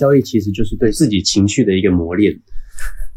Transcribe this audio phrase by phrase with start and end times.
[0.00, 2.34] 交易其实就是对自己情绪的一个磨练。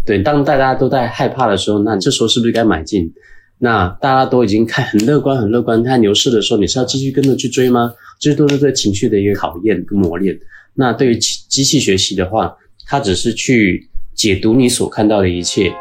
[0.05, 3.09] 对，当大家都在害怕的时候，那这时候是不是该买进？
[3.57, 7.93] 那大家都已经看很乐观，很乐观，看牛市的时候，你是要继续跟着去追吗？
[8.19, 10.37] 这都是对情绪的一个考验跟磨练。
[10.73, 12.53] 那对于机器学习的话，
[12.85, 15.71] 它只是去解读你所看到的一切。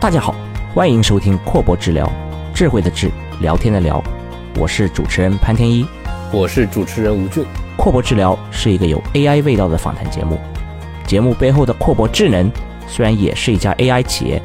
[0.00, 0.34] 大家好，
[0.78, 2.08] 欢迎收听阔博治疗，
[2.54, 3.10] 智慧的智，
[3.40, 4.00] 聊天的聊，
[4.54, 5.84] 我是主持人潘天一，
[6.32, 7.44] 我是主持人吴俊。
[7.76, 10.38] 阔博治疗是一个有 AI 味道的访谈节目，
[11.04, 12.48] 节目背后的阔博智能
[12.86, 14.40] 虽然也是一家 AI 企业，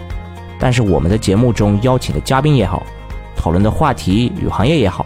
[0.60, 2.82] 但是我们的节目中邀请的嘉宾也好，
[3.36, 5.06] 讨论的话题与行业也好，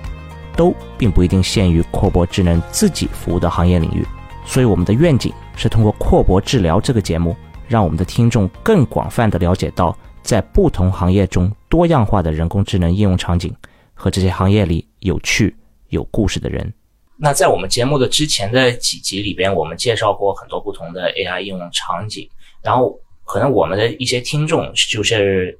[0.55, 4.07] 都并不一定限于阔博智能自己服务的行业领域，
[4.45, 7.35] 所以我们的愿景是通过阔博治疗这个节目，
[7.67, 9.93] 让我们的听众更广泛的了解到。
[10.27, 13.55] 在不同行业中多样化的人工智能应用场景
[13.93, 15.55] 和这些行业里有趣
[15.87, 16.73] 有故事的人。
[17.15, 22.29] 那在我们节目的之前的几集里边，我们介绍过很多不同的 AI 应用场景。
[22.61, 25.57] 然后可能我们的一些听众就是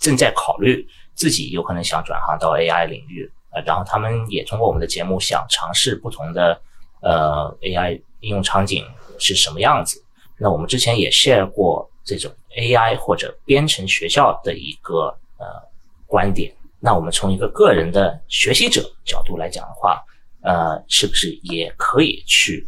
[0.00, 6.60] 正在考虑自己有可能想转行到 AI 领域，呃，然后他们也通过我们的节目想尝试不同的
[7.02, 8.84] 呃 AI 应用场景
[9.16, 10.02] 是什么样子。
[10.38, 12.32] 那我们之前也 share 过这种。
[12.56, 15.44] AI 或者编程学校的一个呃
[16.06, 20.02] 观点，那我们从一个个人的学习者角度来讲的话，
[20.40, 22.66] 呃，是不是也可以去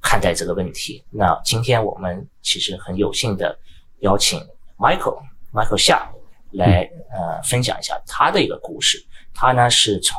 [0.00, 1.02] 看待这个问题？
[1.10, 3.58] 那今天我们其实很有幸的
[4.02, 4.38] 邀请
[4.78, 5.20] Michael
[5.52, 6.08] Michael 夏
[6.52, 9.04] 来呃分享一下他的一个故事。
[9.34, 10.16] 他呢是从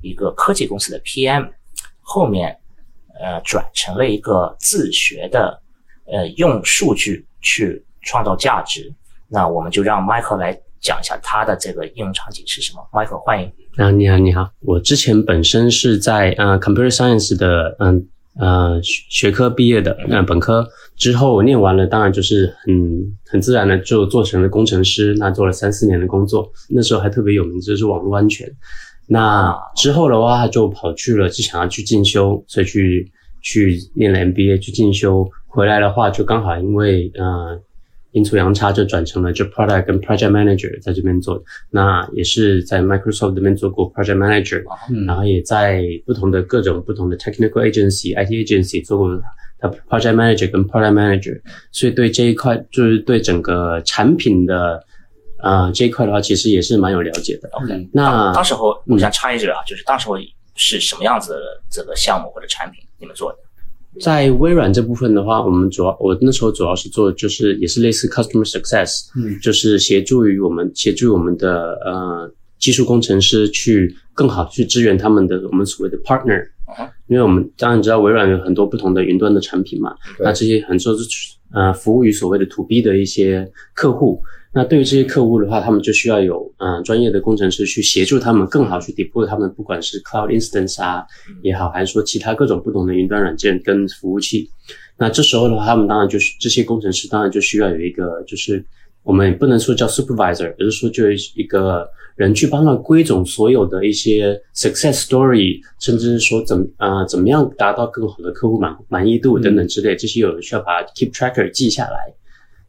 [0.00, 1.52] 一个科技公司的 PM，
[2.00, 2.58] 后面
[3.20, 5.62] 呃转成了一个自学的
[6.06, 7.84] 呃用数据去。
[8.04, 8.92] 创造价值，
[9.28, 12.84] 那我们就让 Michael 来讲一下他的这个应用场景是什么。
[12.90, 13.48] Michael，欢迎。
[13.76, 14.50] 啊，你好，你好。
[14.58, 18.04] 我之前本身是在呃 Computer Science 的嗯
[18.40, 26.50] 呃学科毕业的，那本科之后念完了，当然就是很很自然的就做成了工程师，那做了三四年的工作。
[26.70, 28.52] 那时候还特别有名，就是网络安全。
[29.06, 35.30] 那之后的话，就跑去了，就想要去进修，所以去去念了 MBA 去进修。
[35.52, 37.60] 回来的话，就刚好因为呃。
[38.14, 44.62] 阴错阳差就转成了就 product 跟 project manager 在这边做，那也是在 Microsoft 这边做过 project manager，
[45.06, 49.18] 然后也在不同的各种不同的 technical agency、IT agency 做过
[49.58, 51.40] 他 project manager 跟 product manager，
[51.70, 54.84] 所以对这一块就是对整个产品的
[55.38, 57.48] 啊这一块的话，其实也是蛮有了解的。
[57.52, 60.16] OK，那当时候我想插一句啊，就是当时候
[60.54, 61.40] 是什么样子的
[61.70, 63.38] 这个项目或者产品你们做的？
[64.00, 76.42] 在微软这部分的话，我们主要我那时候主要是做，就是也是类似 customer success，嗯，就是协助于我们协助我们的呃技术工程师去更好去支援他们的我们所谓的 partner，
[77.06, 81.04] 因为我们当然知道微软有很多不同的云端的产品嘛，那这些很多是
[81.52, 84.22] 呃服务于所谓的 to B 的一些客户。
[84.54, 91.02] 那对于这些客户的话，他们就需要有嗯专业的工程师去协助他们更好去 deploy 他们，不管是 cloud instance 啊
[91.42, 94.50] 也好，还是说其他各种不同的云端软件跟服务器。
[94.98, 98.62] 那这时候的话，他们当然就是这些工程师当然就需要有一个，就是
[99.02, 112.14] 我们不能说叫 supervisor，而是说就一个人去帮他归总所有的一些 success story，甚至是说怎啊怎么样达到更好的客户满满意度等等之类，这些有人需要把 keep tracker 记下来。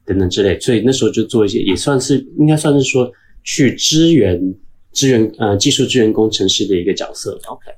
[0.05, 3.09] 等等之类，所以那时候就做一些，也算是应该算是说
[3.43, 4.37] 去支援
[4.91, 7.39] 支援呃技术支援工程师的一个角色。
[7.47, 7.71] OK，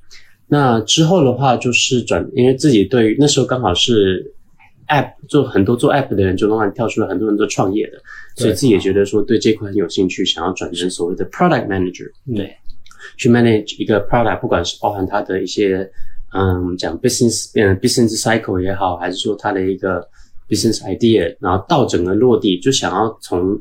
[0.47, 4.33] 那之后的话就是转，因为自己对于那时候刚好是
[4.87, 8.01] App 做很多做 App 的人就慢慢跳出了很多人做创业的，
[8.35, 12.55] 所以自己也觉得说对这块很有兴趣，想要转成所谓的 Product Manager，对，
[13.17, 15.87] 去 manage 一个 Product，不管是包含它的一些
[16.33, 20.07] 嗯讲 Business 变 Business Cycle 也好，还是说它的一个。
[20.47, 23.59] Business idea，然后到整个落地，就想要从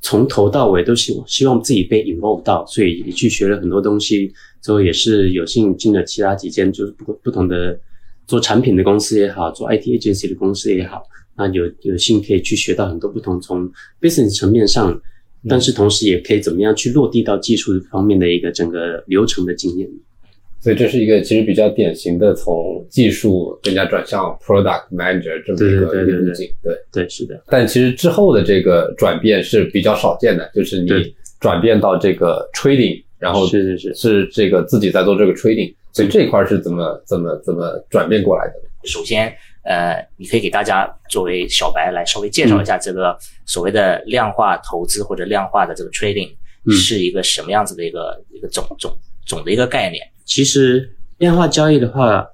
[0.00, 4.32] 从头到尾都希希望自己被 involve 到，所以也去学了很多东西，
[4.62, 7.78] 之后也是有幸进了其他几间就是不不同的
[8.26, 11.02] 做产品的公司也好，做 IT agency 的公司也好，
[11.36, 14.98] 那有有幸可以去学到很多不同从 business 层面上，
[15.48, 19.88] 但是同时也可以怎么样去落地到技术方面的一个整个流程的经验。
[20.60, 27.42] 所以这是一个其实比较典型的从技术更加转向 product manager 这么一个路径，对对是的。
[27.46, 30.90] 但其实之后的这个转变是比较少见的，就是你
[31.40, 38.52] 转变到这个 trading，然后是是是是这个自己在做这个 trading，所以这块是怎么怎么怎么转变过来的？
[38.84, 39.34] 首先，
[39.64, 43.16] 呃，你可以给大家作为小白来稍微介绍一下这个
[43.46, 46.30] 所谓的量化投资或者量化的这个 trading
[46.70, 50.06] 是一个什么样子的一个一个总总总的一个概念。
[50.30, 50.88] 其实
[51.18, 52.24] 量化交易的话，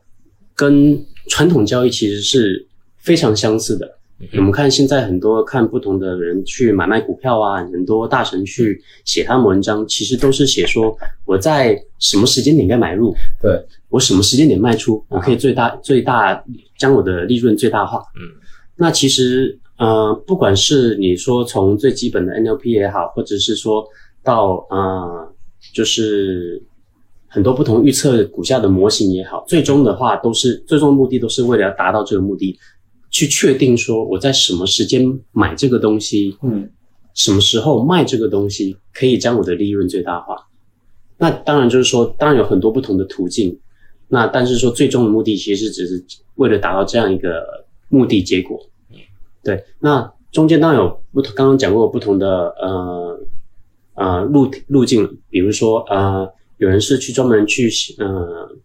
[0.55, 2.67] 跟传统交易其实是
[2.99, 3.91] 非常相似的。
[4.35, 10.95] 我们看现在很多看不同的人去买卖股票啊，很多大神去写他们文章，其实都是写说
[11.25, 13.59] 我在什么时间点该买入，对
[13.89, 16.45] 我什么时间点卖出，我可以最大最大
[16.79, 17.99] 将我的利润最大化。
[18.17, 18.29] 嗯，
[18.77, 23.87] 那其实呃，不管是你说从最基本的 NLP 也好，或者是说
[24.23, 25.35] 到呃，
[25.73, 26.63] 就是
[27.29, 32.59] 很多不同预测股价的模型也好，最终的话都是最终目的都是为了要达到这个目的。
[33.11, 36.69] 去确定说我在什么时间买这个东西，嗯，
[37.15, 40.37] 什么时候卖这个东西，可以将我的利润最大化。
[41.17, 43.59] 那当然就是说，当然有很多不同的途径。
[44.09, 48.61] 那但是说，最终的目的其实只是为了达到这样一个目的结果。
[49.43, 53.21] 对，那中间当然有不同，刚刚讲过不同的呃
[53.95, 56.29] 呃路路径，比如说呃，
[56.59, 58.57] 有人是去专门去呃。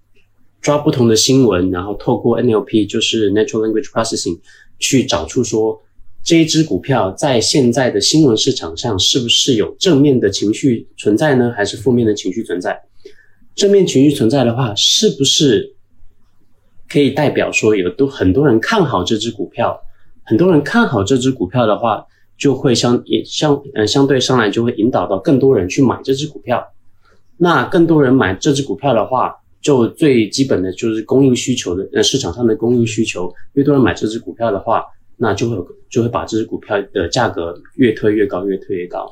[0.62, 4.38] 抓不同的新闻，然后透过 NLP，就是 Natural Language Processing，
[4.78, 5.82] 去找出说
[6.24, 12.80] 这一只股票在现在的新闻市场上是不是有正面的情绪存在呢，还是负面的情绪存在？
[13.56, 15.74] 正面情绪存在的话，是不是
[16.88, 19.82] 可以代表说有都很多人看好这只股票？
[20.24, 22.06] 很多人看好这只股票的话，
[22.38, 26.71] 就会相也相呃相对上来就会引导到更多人去买这只股票。
[27.44, 34.86] 那更多人买这只股票的话，就最基本的就是供应需求的，呃，市场上的供应需求，越多人买这只股票的话，
[35.18, 35.58] 那就会
[35.90, 39.12] 就会把这只股票的价格越推越高，越推越高。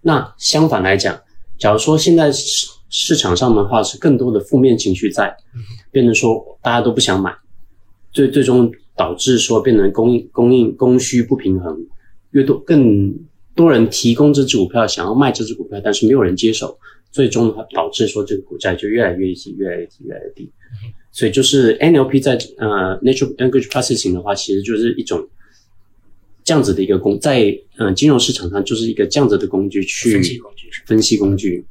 [0.00, 1.16] 那相反来讲，
[1.60, 5.32] 假如说现在市市场上的话是更多的负面情绪在，
[5.92, 7.32] 变成说大家都不想买，
[8.10, 11.86] 最最终导致说变成供应供应供需不平衡，
[12.32, 13.14] 越多更
[13.54, 16.76] 多人提供这只股票，想要卖这只股票，但是没有人接手。
[17.18, 20.48] 最终导致说这个股价就越来越低，越来越低，越来越低。
[21.10, 25.28] 所以就是 NLP 在呃 Natural Language Processing 的话，其实就是一种
[26.44, 30.68] 这样子的一个工，在嗯金融市场上就是一个这样子的工具去分析工具。
[30.86, 31.66] 分析工具。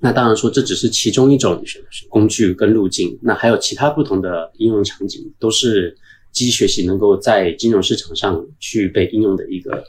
[0.00, 1.62] 那当然说这只是其中一种
[2.08, 5.96] 工具跟路径，那还有其他不同的应用场景，都是
[6.32, 9.84] 机器学习能够在金融市场上去被应用的一个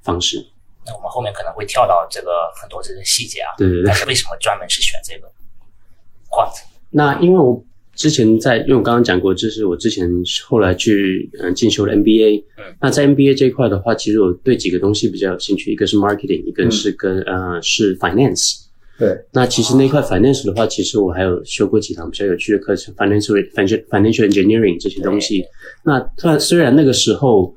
[0.00, 0.42] 方式。
[0.86, 3.84] 那我们后面可能会跳到这个很多这些细节啊，对对对。
[3.84, 5.28] 但是为什么专门是选这个
[6.30, 6.54] ？Quant？
[6.90, 7.62] 那因为我
[7.94, 10.08] 之前在，因为我刚刚讲过，这是我之前
[10.48, 12.42] 后来去嗯进修的 MBA。
[12.56, 12.74] 嗯。
[12.80, 18.62] 那在 MBA 这一块的话，其实我对几个东西比较有兴趣，一个是 marketing，一个是跟呃是 finance。
[18.98, 19.16] 对。
[19.32, 25.44] 那其实那块 finance 的话，其实我还有修过几堂比较有趣的课程，financial financial financial engineering 这些东西。
[25.84, 27.54] 那虽然虽然那个时候。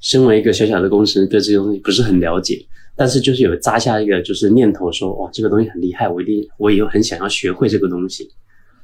[0.00, 2.64] 身为一个小小的工程师，对这些东西不是很了解，
[2.96, 8.28] 但是就是有扎下一个就是念头，说哇，这个东西很厉害，我一定我以后很想要学会这个东西。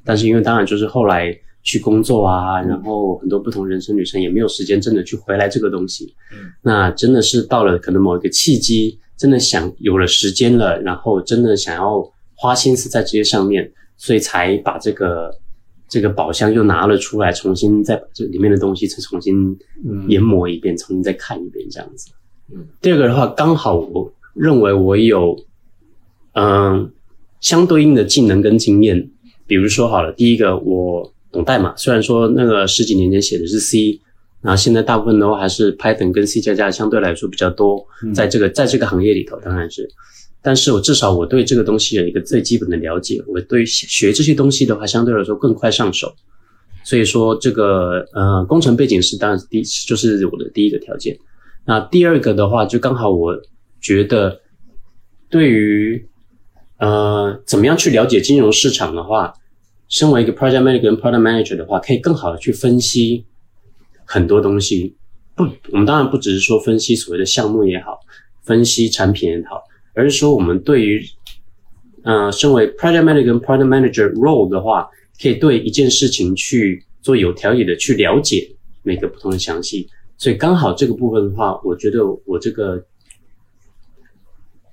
[0.04, 6.14] 但是因为当然就是后来去工作啊，然后很多不同人生旅程也没有时间真的去回来这个东西。
[6.32, 12.02] 嗯，那真的是到了可能某一个契机，真的想有了时间了，然后真的想要
[12.34, 15.30] 花心思在这些上面，所以才把这个。
[15.88, 19.56] 这个宝箱又拿了出来，重新再把这里面的东西再重新
[20.08, 22.10] 研磨一遍，重新再看一遍，这样子。
[22.52, 25.38] 嗯，第二个的话，刚好我认为我有
[26.32, 26.90] 嗯
[27.40, 29.10] 相对应的技能跟经验，
[29.46, 34.00] 比如说好了，第一个我懂代码，虽然说那个十几年前写的是 C，
[34.40, 39.88] 然后现在大部分的话还是 Python 跟 C 加加相对来说比较多，在这个在这个行业里头，当然是。
[40.46, 46.14] 但是我至少我对这个东西有一个最基本的了解，我对学这些东西的话，相对来说更快上手。
[46.84, 51.16] 所以说这个呃工程背景是当然第就是我的第一个条件。
[51.64, 53.32] 那第二个的话，就刚好我
[53.80, 54.38] 觉得
[55.30, 56.06] 对于
[56.78, 59.32] 呃怎么样去了解金融市场的话，
[59.88, 63.24] 身为一个 project manager product manager 的话，可以更好的去分析
[64.04, 64.94] 很多东西。
[65.34, 67.98] 不，我们当然不只是说分析所谓的项目也好，
[68.42, 69.62] 分析产品也好。
[69.94, 71.00] 而是说，我们对于，
[72.02, 74.88] 呃，身为 project manager 跟 product manager role 的话，
[75.22, 78.50] 可以对一件事情去做有条理的去了解
[78.82, 79.88] 每个不同的详细。
[80.18, 82.84] 所以刚好这个部分的话，我觉得我这个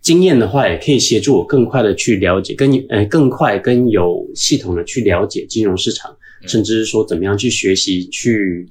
[0.01, 8.67] 经验的话，也可以协助我更快的去了解，跟呃更快跟有系统的去了解金融市场，甚至是说怎么样去学习，去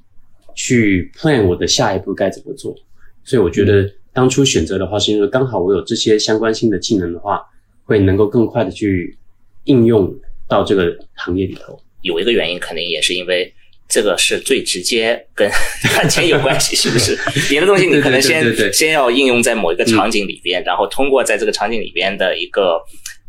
[0.53, 2.75] 去 plan 我的下一步该怎么做。
[3.23, 3.89] 所以我觉得。
[4.13, 7.41] 当初选择的话，是因为刚好我有这些相关性的技能的话，
[7.83, 9.17] 会能够更快的去
[9.65, 10.13] 应用
[10.47, 11.79] 到这个行业里头。
[12.01, 13.53] 有一个原因，肯定也是因为
[13.87, 15.49] 这个是最直接跟
[15.93, 17.17] 赚钱有关系，是不是？
[17.47, 22.81] 别的东西你可能先先要应用在某一个场景里边，然后通过在这个场景里边的一个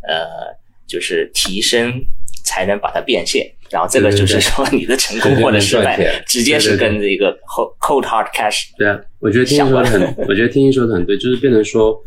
[0.09, 0.57] 呃，
[0.89, 1.93] 就是提升，
[2.45, 3.53] 才能把它变现。
[3.73, 7.37] 然后这个就是说你的成功或者失败，直接是跟这个
[7.81, 8.67] cold hard cash。
[8.77, 11.99] 对啊，我觉得听说的很， 我觉得听说的很对，就是变成说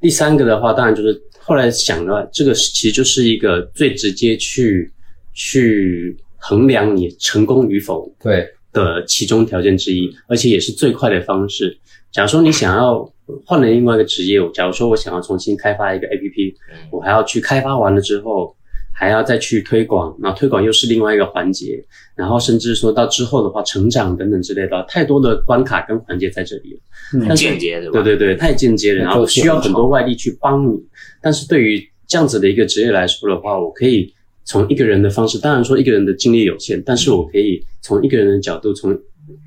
[0.00, 4.90] 第三个的话，当然就是后来想了，这个其实就是一个最直接去
[5.32, 6.16] 去。
[6.46, 11.74] 衡量你成功与否对的其中条件之一，而且也是最快的方式。
[12.12, 13.02] 假如说你想要
[13.46, 16.54] 换了另外一个职业，假如说我想要重新开发一个 APP，
[16.90, 18.54] 我还要去开发完了之后，
[18.94, 21.84] 还要再去推广，那推广又是另外一个环节，
[22.14, 26.80] 然后甚至说到之后的话，成长等等之类的，太多的关卡跟环节在这里了。
[27.26, 30.80] 很间接的，对对对，太间接了，然后需要很多外力去帮你。
[31.20, 34.14] 但是对于这样子的一个职业来说的话，我可以。
[34.46, 38.94] 从一个人的方式，当然说一个人的精力有限，但是我可以从一个人的角度，从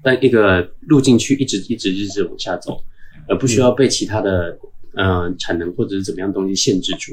[0.01, 2.80] 但一个路径去一直一直一直往下走，
[3.30, 4.58] 而不需要被其他的
[4.96, 7.12] 嗯产能或者是怎么样东西限制住。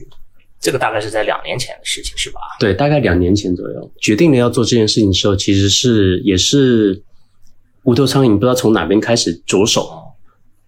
[0.65, 2.41] 这个大概是在两年前的事情，是吧？
[2.59, 7.03] 对，大概两年前左右，决定了要做这件事情的时候，其实是也是
[7.83, 9.87] 无头苍蝇，不知道从哪边开始着手，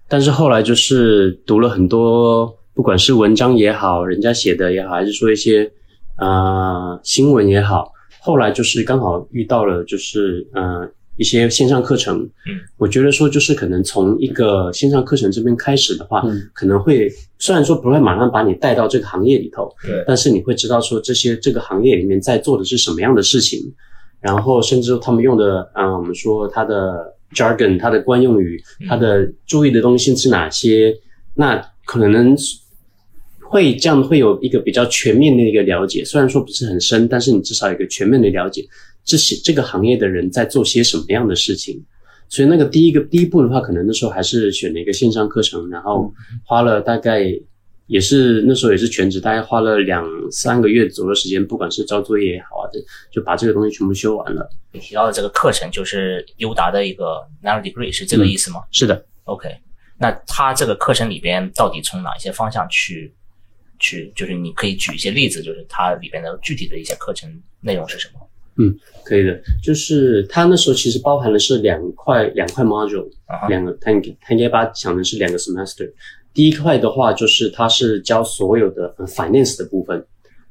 [0.07, 5.73] 但是后来就是读了很多，不管是文章也好，人家写的也好，还是说一些。
[6.19, 12.19] 啊，新闻也好，后来就是刚好遇到了，就是呃一些线上课程。
[12.19, 23.61] 嗯，我觉得说就是可能从一个线上课程这边开始的话，嗯，可能会虽然说不会马上把你带到这个行业里头，对，但是你会知道说这些这个行业里面在做的是什么样的事情，
[24.21, 30.95] 然后甚至他们用的啊，我们说它的 jargon，它的惯用语，它的注意的东西是哪些，
[31.35, 32.37] 那可能。
[33.49, 38.67] 会这样会有一个比较全面的一个了解，虽然说不是很深，但是你至少有一个全面的了解，
[39.07, 41.83] 这些这个行业的人在做些什么样的事情。
[42.29, 46.13] 所以那个第一个第一步的话，可能那时候还是选了一个线上课程，然后
[46.45, 47.23] 花了大概
[47.87, 52.67] 也是那时候也是全职，大概花了两三个月左右时间，不管是交作业也好啊，
[53.13, 54.51] 就把这个东西全部修完了。
[54.73, 58.65] 你提到的这个课程就是优达的一个 Nano Degree，是这个意思吗？
[58.73, 59.07] 是的。
[59.25, 59.49] OK，
[59.99, 63.15] 那它这个课程里边到底从哪些方向去？
[63.79, 68.21] 去就是你可以举一些例子，就是它里边的具体的一些课程内容是什么？
[68.59, 69.39] 嗯，可以的。
[69.63, 73.09] 就是它那时候其实包含的是两块两块 module，
[73.49, 75.91] 两个它它应该把它想成是两个 semester。
[76.33, 80.05] 第一块的话就是它是教所有的 finance 的部分，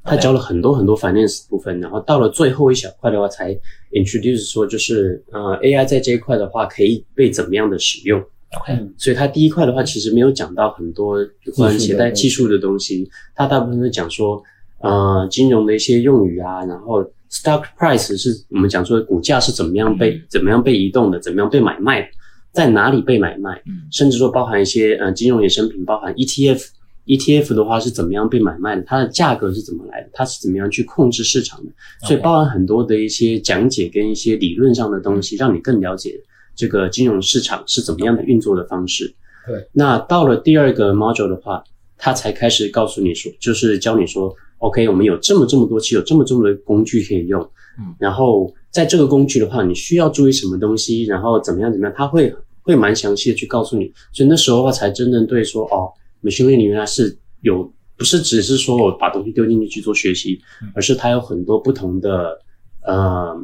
[0.03, 3.55] 它教了很多很多 finance 部分，然后到了最后一小块的话才
[3.91, 8.19] introduce 说就是呃 AI 在这一块的话可以被怎么样的使用。
[8.61, 14.41] OK，所以它第一块的话，其实没有讲到很多有关携带技术的东西，它大部分是讲说，
[14.79, 22.09] 呃，金融的一些用语啊，然后 stock price 是我们讲说股价是怎么样被怎么样被移动的，怎么样被买卖，
[22.51, 31.71] 在哪里被买卖，甚至说包含一些呃金融衍生品，包含 ETF，ETF 的话是怎么样被买卖的，它的价格是怎么来的，它是怎么样去控制市场的，
[32.07, 36.13] 所以包含很多的一些讲解跟一些理论上的东西，让你更了解。
[36.55, 39.13] 这个金融市场是怎么样的运作的方式？
[39.45, 41.61] 对，那到了第二个 module 的话，
[41.97, 47.41] 他才开始告诉你说，就是教你说，OK，我们有这么这么多，期有这么这么多工具可以用。
[47.79, 53.91] 嗯，然后在这个工具的话，你需要注意什么东西，然后怎么样怎么样，他会会蛮详细的去告诉你。
[54.11, 55.91] 所以那时候的话，才真正对说，哦
[56.23, 60.39] ，machine learning 原来是有，不是只是说我把东西丢进去去做学习，
[60.73, 62.39] 而是它有很多不同的
[62.83, 63.35] 呃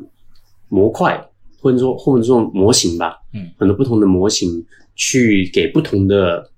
[0.70, 1.28] 模块。
[1.64, 4.66] 或者说，或者说模型吧，嗯，很多不同的模型
[4.96, 6.50] 去给不同的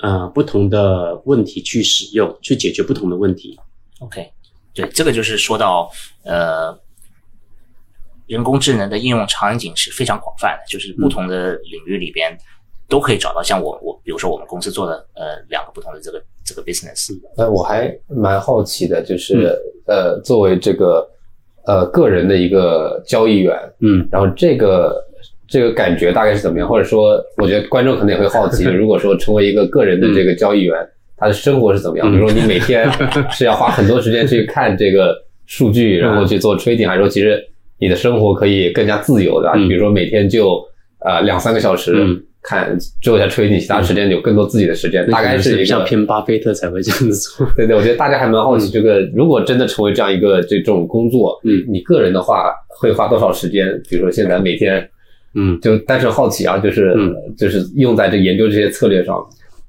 [0.00, 3.58] 呃不同的问题去使用，去解决不同的问题。
[4.02, 4.30] OK，
[4.74, 5.90] 对，这个就是说到
[6.24, 6.78] 呃
[8.26, 12.36] 人工智能的应用场景是非常广泛的，就是不同的领域里边
[12.88, 13.42] 都可以找到。
[13.42, 17.10] 像我我比如说我们公司做的呃两个不同的这个这个 business。
[17.36, 19.56] 呃，我还蛮好奇的，就是
[19.86, 21.08] 呃作为这个。
[21.64, 25.00] 呃，个人的一个交易员，嗯，然后这个
[25.46, 26.68] 这个感觉大概是怎么样？
[26.68, 30.76] 或者说，我觉得观众可能也会好奇， 如果说成为一个个人的这个交易员，
[31.22, 32.10] 他的生活是怎么样？
[32.10, 32.90] 比如说，你每天
[33.30, 35.14] 是要花很多时间去看这个
[35.46, 37.40] 数据，然后去做 trading，还是说其实
[37.78, 39.52] 你的生活可以更加自由的？
[39.68, 40.60] 比如说每天就
[41.04, 41.94] 呃两三个小时。
[42.44, 47.46] 看做一下吹，你其他时间有更多自己的时间，大概是一个像偏巴菲特才会这样子做。
[47.56, 53.68] 对对，我觉得大家还蛮好奇，这个如果真的成为这样一个这种工作，嗯，你个人的话会花多少时间？
[53.88, 54.84] 比如说现在每天，
[55.36, 56.92] 嗯，就单纯好奇啊，就是
[57.38, 59.24] 就是用在这研究这些策略上。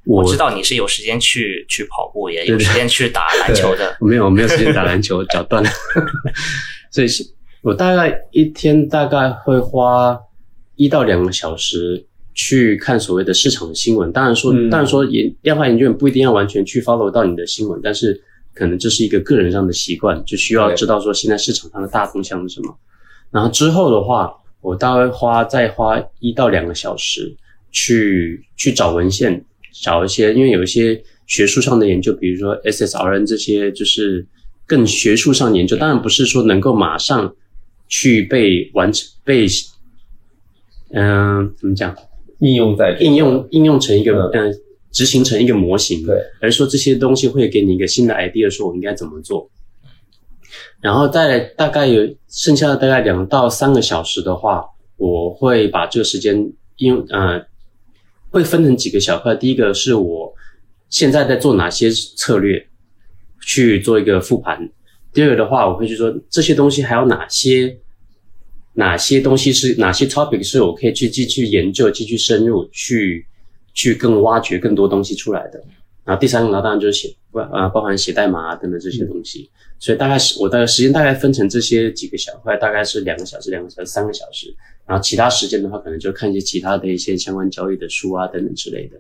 [0.06, 3.96] 我知道你是有时间去去跑步，也有时间去打篮球的。
[4.02, 5.70] 没有没有时间打篮球，脚断了。
[6.92, 7.08] 所以
[7.62, 10.20] 我大概一天大概会花
[10.76, 14.12] 一到两个小时去看所谓的市场的新闻。
[14.12, 18.22] 当然说，嗯当然说研量化研究员不一定要完全去 follow 到你的新闻，但是
[18.54, 22.78] 可能这是一个个人上的习惯，就需要知道说现在市场上的大风向是什么。
[23.32, 24.32] 然后之后的话，
[24.62, 27.36] 我大概花再花一到两个小时
[27.72, 29.44] 去去找文献，
[29.82, 34.26] 找一些，因为有一些学术上的研究，比如说 SSRN 这些，就是
[34.66, 37.36] 更学术上研究，当然不是说能够马上
[37.88, 39.48] 去被完成被，
[40.92, 41.96] 嗯、怎么讲，
[42.40, 44.50] 应用在应用应用成一个嗯。
[44.52, 44.60] 嗯、
[44.94, 49.50] 执行成一个模型，对，而是说这些东西会给你一个新的 idea，说我应该怎么做。
[50.82, 54.64] 然后再来大概有剩下的大概两到三个小时的话，
[54.98, 56.36] 我会把这个时间
[56.78, 57.44] 应用呃，
[58.34, 59.36] 会分成几个小块。
[59.36, 60.34] 第一个是我
[60.90, 62.68] 现在在做哪些策略，
[63.42, 64.68] 去做一个复盘。
[65.14, 67.78] 第二个的话，我会去说这些东西还有哪些
[68.74, 73.24] 哪些东西是哪些 topic 是我可以去继续研究、继续深入去
[73.76, 75.64] 去更挖掘更多东西出来的。
[76.04, 79.48] 然后第三个呢，当然就是写呃包含写代码啊等等这些东西。
[79.78, 84.52] 所以大概是我的时间大概分成这些几个小块，大概是两个小时、两个小时、三个小时。
[84.86, 88.98] 然后其他时间的话，可能就看一些其他的一些相关交易的书啊等等之类的。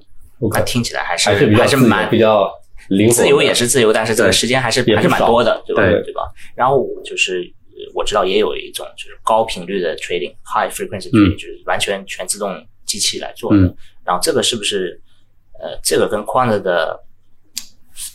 [0.52, 2.52] 那听起来还是还是蛮比较
[2.90, 5.84] 灵活，自由也是自由，但是这个时间还是还是蛮多的，对吧？
[5.84, 6.32] 对对吧？
[6.56, 13.60] 然后就是呃我知道也有一种就是高频率的 trading，high frequency 嗯 trading，、就是完全全自动机器来做的。
[13.60, 13.75] 嗯
[14.06, 15.00] 然后这个是不是
[15.62, 17.00] 呃，这个跟 quant 的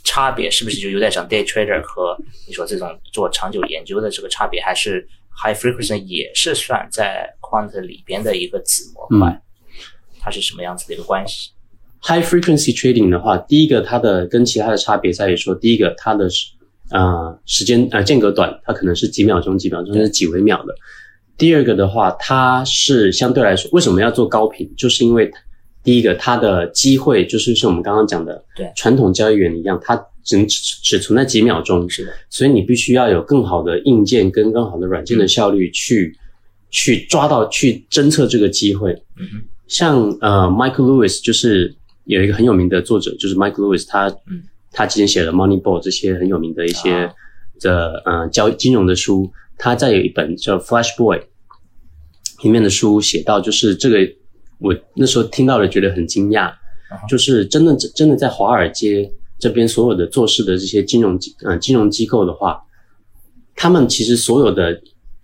[0.04, 2.14] 差别是不是就有点像 day trader 和
[2.46, 5.08] 你说这种做长久研究的这个差别，还是
[5.40, 9.30] high frequency 也是算在 quant 里边的一个子模块？
[9.30, 9.42] 嗯
[10.20, 11.52] 它是什么样子的一个关系
[12.02, 16.50] ？High frequency trading 的话，第一个它的跟其他的差别在于说，第一个它的时
[16.90, 20.74] 呃时间呃间隔短，它可能是几秒钟、几秒钟，甚至几微秒的。
[21.38, 24.68] 第二个的话，它是相对来说，为什么要做高频？
[24.76, 25.30] 就是因为
[25.84, 29.96] 第一个它的机会就是像我们刚刚讲的，对传统交易员一样，它
[30.28, 36.14] 只只只存在几秒钟，是的，所以你必须要有更好的硬件跟更好的软件的效率去、
[36.70, 38.92] 去抓到去侦测这个机会。
[39.18, 41.74] 嗯，像呃，Michael Lewis 就是
[42.04, 44.42] 有一个很有名的作者，就是 Michael Lewis，他、嗯。
[44.70, 47.12] 他之前写了 Moneyball 这些很有名的一些啊。
[47.60, 51.18] 的、呃交金融的书，他在有一本叫 Flash Boy
[52.44, 53.98] 里面的书写到，就是这个
[54.58, 56.52] 我那时候听到了觉得很惊讶，
[57.08, 62.60] 就是真的真的在华尔街这边所有的做事的这些金融机呃金融机构的话，
[63.54, 64.80] 他们其实所有的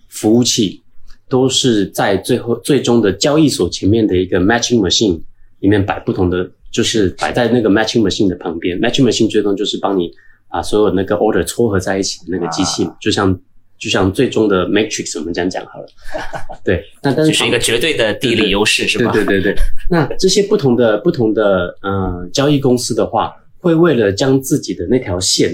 [0.08, 0.82] 服务器
[1.28, 5.20] 都是在最后最终的交易所前面的一个 matching machine
[5.60, 8.78] 里面摆不同的，就是摆在那个 matching machine 的旁边。
[8.80, 10.10] matching machine 最终就是帮你
[10.48, 13.36] 把所有那个 order 撮合在一起的那个机器，就像
[13.76, 15.86] 就像最终的 matrix，我们这样讲好了。
[16.62, 19.10] 对，那但是就是一个绝对的地理优势，是吧？
[19.10, 19.62] 对对对对。
[19.90, 25.50] 那这些不同的不同的呃交易公司的话，会为了将自己的那条线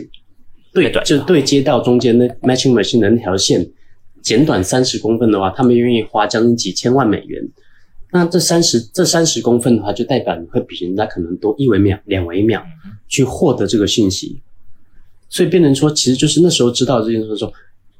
[0.72, 3.64] 对对短就对接到中间那 matching machine 的那条线
[4.20, 7.40] 减短三十公分的话，他们愿意花将近几千万美元。
[8.12, 12.60] 那这三十这三十公分的话，就代表你会比人家可能多一微秒、两微秒
[13.06, 14.42] 去获得这个信息。
[15.28, 17.52] 所以变成说，其实就是那时候知道这件事的时候，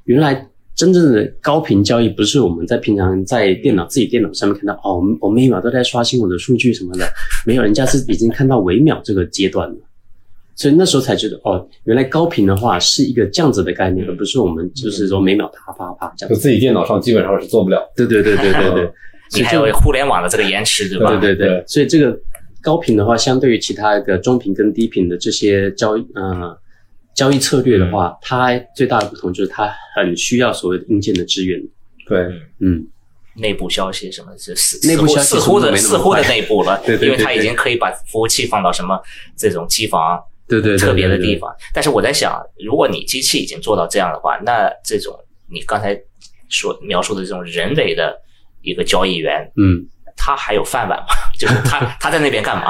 [0.03, 7.07] 原来真正的高频交易不是我们在平常在电脑自己电脑上面看到哦，我们我每秒都在刷新我的数据什么的，
[7.47, 9.75] 没有，人家是已经看到微秒这个阶段了。
[10.55, 16.33] 所以那时候才觉得哦，原来高频的话是一个这样子的概念，而不是我们就是说每秒啪啪啪这样。
[16.33, 17.81] 就自己电脑上基本上是做不了。
[17.95, 18.91] 对对对对对对，
[19.35, 21.09] 你还有互联网的这个延迟，对吧？
[21.11, 21.47] 对对对。
[21.47, 22.15] 对，所以这个
[22.61, 26.55] 高频的话，相对于其他的中频跟低频的这些交易呃
[27.15, 31.59] 交易策略的话，它最大的不同就是它很需要所谓的硬件的支援。
[32.07, 32.27] 对，
[32.59, 32.85] 嗯，
[33.37, 38.99] 内部消息什么，这似内部消息似乎的似乎的内部了， 对对对因为它已经可以把服务器放到什么
[39.37, 41.35] 这种机房对对对，特别的地。
[41.37, 41.49] 方。
[41.73, 45.17] 但是我在想，如果你机器已经做到这样的话，那这种
[45.49, 45.97] 你刚才
[46.49, 48.15] 说描述的这种人为的
[48.61, 49.83] 一个交易员，嗯，
[50.17, 51.07] 他还有饭碗吗？
[51.39, 52.69] 就是他 他在那边干嘛？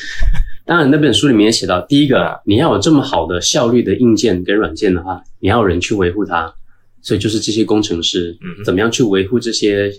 [0.66, 6.52] 当然那本书里面也写到，第一啊个你要有这么好的效率的硬件跟软件的话，你要有人去维护它，
[7.00, 9.90] 所以就是这些工程师嗯怎么样去维护这些，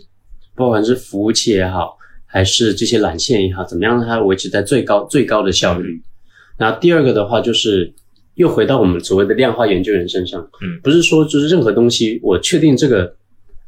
[0.56, 6.02] 不管是服务器也好，还是这些缆线也好，怎么样让它维持在最高最高的效率。
[6.58, 7.94] 然后第二个的话就是
[8.36, 10.80] 又回到我们所谓的量化研究员身上，嗯。
[10.84, 13.16] 不是说就是任何东西我确定这个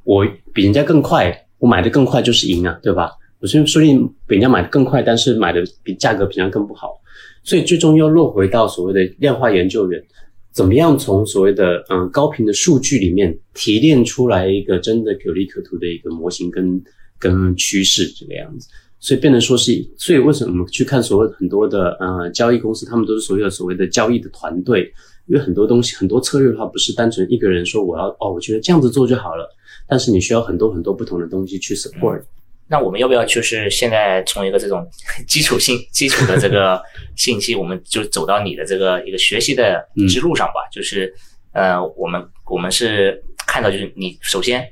[0.04, 3.12] 我比人家更快，我买的更快就是赢啊，对吧？
[3.40, 7.00] 我说说不定比人家买的更快，但是买的比价格比人家更不好，
[7.44, 10.04] 所以最终又落回到所谓的量化研究员，
[10.52, 16.84] 怎么样从所谓的嗯高频的数据里面提炼出来一个真的有利可图的一个模型跟
[17.18, 18.68] 跟趋势这个样子，
[19.00, 24.92] 所以变成说是，所以为什么我们去看所谓很多的呃交易公司，他们都是所谓的所谓的交易的团队，
[25.28, 29.50] 因为很多东西很多策略的话，不是单纯一个人说我要哦，我觉得这样子做就好了，
[29.88, 32.22] 但是你需要很多很多不同的东西去 support。
[32.68, 34.88] 那我们要不要就是现在从一个这种
[35.28, 36.80] 基础性基础的这个
[37.16, 40.68] 信息，我们就走到你的这个一个学习的之路上吧？
[40.72, 41.12] 就是
[41.54, 44.64] 呃，我们我们是看到就是你首先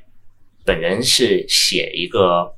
[0.64, 2.48] 本人是写一个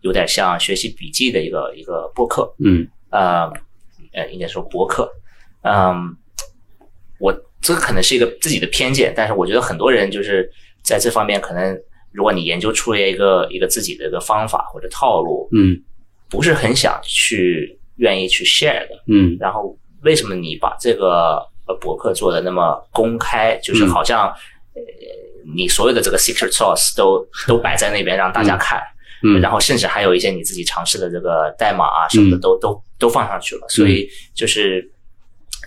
[0.00, 3.50] 有点像学习笔记的一个一个播客，嗯，呃
[4.12, 5.10] 呃，应该说博客，
[5.62, 6.16] 嗯，
[7.18, 10.50] 我这可能是一个自己的偏见，但是我觉得很多人就是
[10.82, 11.78] 在这方面可能。
[12.10, 15.78] 如果你研究出了一个一个自己的一个方法或者套路，嗯，
[16.30, 24.26] 不是很想去愿意去 share 的，嗯，然后为什么你把这个呃博客做的那么公开，就是好像
[24.74, 24.82] 呃
[25.54, 28.96] 你所有的这个 secret sauce 都都摆在那边让大家看，嗯，
[29.42, 34.90] 然后甚至还有一些你自己尝试的这个代码啊什么的都都都放上去了，所以就是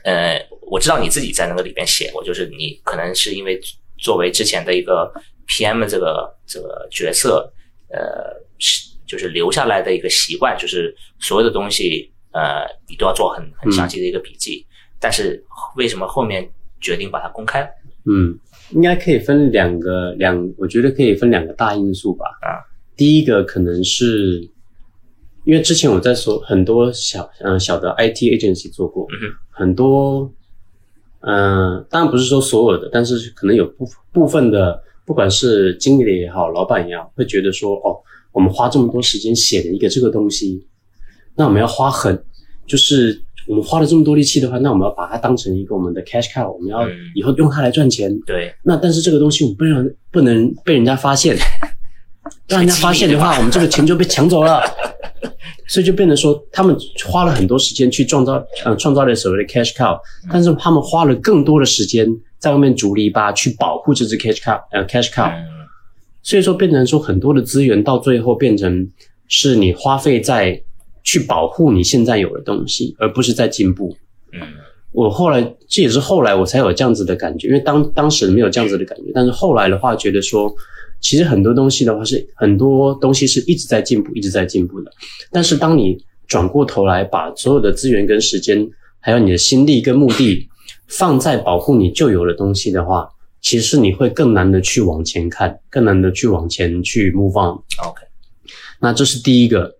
[0.03, 3.59] 呃我知道你自己在那个里边写过，就是你可能是因为
[3.97, 5.11] 作为之前的一个。
[5.47, 5.83] P.M.
[5.85, 7.51] 这个这个角色，
[7.89, 7.99] 呃，
[8.57, 14.65] 是就是留下来的一个习惯，就是所有的东西，呃，你都要做很很详细的一个笔记。
[14.97, 15.43] 但是
[15.75, 17.69] 为什么后面决定把它公开？
[18.05, 22.27] 嗯，应该可以分两个两，我觉得可以分两个大因素吧。
[22.41, 22.63] 啊，
[23.01, 24.47] 第一个可能是
[25.43, 28.29] 因为之前我在所很多小嗯小的 I.T.
[28.29, 29.07] agency 做过，
[29.49, 30.31] 很多，
[31.21, 34.83] 嗯，当然不是说所有的，但是可能有部部分的。
[35.03, 37.97] 不管是经理也好，老板也好，会觉得说，哦，
[38.31, 40.67] 我们花这么多时间写了一个这个东西，
[41.35, 42.23] 那我们要花很，
[42.67, 48.15] 就是我们花了这么多力气的话，那我们要把它当成一个我们的 cash cow，我们要以后用它来赚钱。
[48.27, 48.53] 对。
[48.63, 51.35] 那但是这个东西我们不能不能被人家发现，
[52.51, 54.61] 让人家发现的话，我们这个钱就被抢走了。
[55.67, 58.33] 所以就变成说，他们花了很多时间去创造，
[58.65, 59.97] 呃，创造了所谓的 cash cow，
[60.29, 62.07] 但是他们花了更多的时间。
[62.41, 65.31] 在外面逐篱笆去保护这只 cash cow，呃，cash cow，
[66.23, 68.89] 所以说变成说很多的资源到最后变成
[69.27, 70.59] 是你花费在
[71.03, 73.95] 去保护你现在有的东西，而不是在进步。
[74.33, 74.41] 嗯，
[74.91, 80.51] 我后来这也是后来我才有这样子的感觉，因为当当时没有这样子的感觉，但是后来的话觉得说，
[81.01, 84.91] 其实很多东西的话是很多东西是一直在进步，一直在进步的。
[85.31, 90.47] 但是当你转过头来把所有的资源跟时间，还有你的心力跟目的。
[90.87, 93.07] 放在保护你旧有的东西的话，
[93.41, 97.55] 其实你会更难的去往前看，更难的去往前去 move on。
[97.87, 98.03] OK，
[98.81, 99.77] 那这是第一个。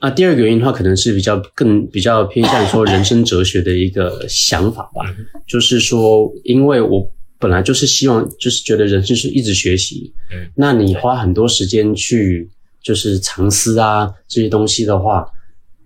[0.00, 5.04] 那第二个原因的话，可能是比较更比较偏向说人生哲学的一个想法吧。
[5.46, 7.08] 就是说，因为我
[7.40, 10.12] 本来就是希望，就是觉得人生是一直学习。
[10.30, 12.48] 嗯，那你花很多时间去
[12.82, 15.26] 就是藏私啊这些东西的话，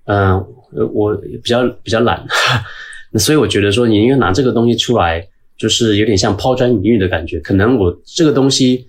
[0.06, 0.44] 嗯，
[0.92, 2.26] 我比较比较懒。
[3.16, 5.24] 所以我觉得说，你应该拿这个东西出来，
[5.56, 7.38] 就是有点像抛砖引玉的感觉。
[7.38, 8.84] 可能我这个东西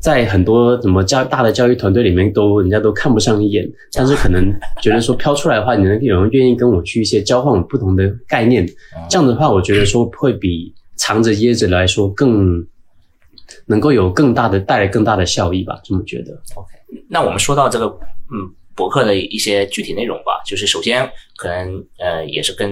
[0.00, 8.64] 在很多怎么教大的教育团队里面都人家都看不上一眼， 但是可能觉得说飘出来的话，你能有人愿意跟我去一些交换不同的概念，
[9.08, 12.62] 这样的话，我觉得说会比藏着掖着来说更
[13.64, 15.80] 能够有更大的带来更大的效益吧。
[15.82, 16.32] 这么觉得。
[16.54, 16.68] OK，
[17.08, 22.70] 那我们说到这个，嗯，博客的一些具体内容吧，就是首先可能呃也是跟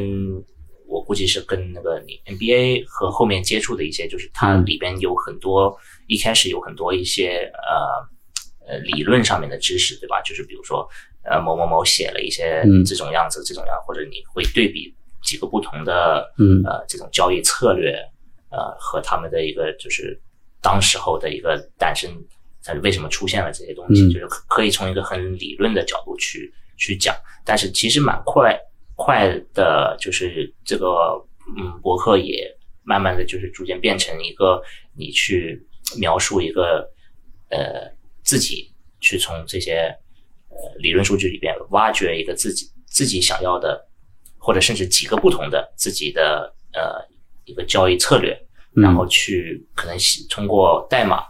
[0.86, 5.74] 我估计是跟那个你 NBA 和后面接触的一些，就是它里边有很多
[6.06, 10.20] 一开始有很多一些呃呃理论上面的知识，对吧？
[10.20, 10.86] 就是比如说
[11.24, 17.98] 呃某某某写了一些这种样子、这种样，或者你会对比几个不同的嗯呃这种交易策略
[18.50, 20.20] 呃和他们的一个就是
[20.60, 22.10] 当时候的一个诞生，
[22.62, 28.58] 它为什么出现了这些东西，就是可以从一个很理论的角度去去讲，但是其实蛮快。
[29.00, 31.24] 快的，就是这个，
[31.56, 34.60] 嗯，博客也慢慢的就是逐渐变成一个
[34.92, 35.64] 你去
[36.00, 36.90] 描述一个，
[37.48, 37.88] 呃，
[38.24, 39.96] 自己去从这些
[40.48, 43.86] 呃理论数据里边挖掘一个自己自己想要的，
[44.36, 46.98] 或者甚至几个不同的自己的呃
[47.48, 48.38] 一个交易策略，
[48.74, 49.96] 然后去可能
[50.30, 51.22] 通过代码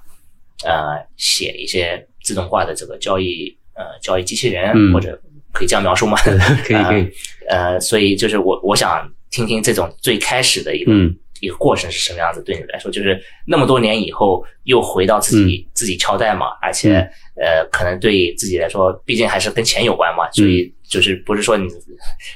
[0.64, 5.18] 呃写一些自动化的这个交易呃交易机器人或者。
[5.50, 6.16] 可以这样描述吗？
[6.22, 7.10] 可以 可以。
[7.48, 10.92] 呃，所以就是我我想听听这种最开始的一个
[11.40, 12.40] 一个过程是什么样子。
[12.44, 16.96] 对你来说，就是那么多年以后又回到自己自己敲代码，而且
[17.34, 21.66] 呃，可能对自己来说，毕竟还是跟钱有关嘛，所以就是不是说你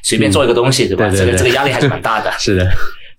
[0.03, 1.09] 随便做一个东西，对吧？
[1.11, 2.33] 这个这个压力还是蛮大的。
[2.41, 2.65] 是的。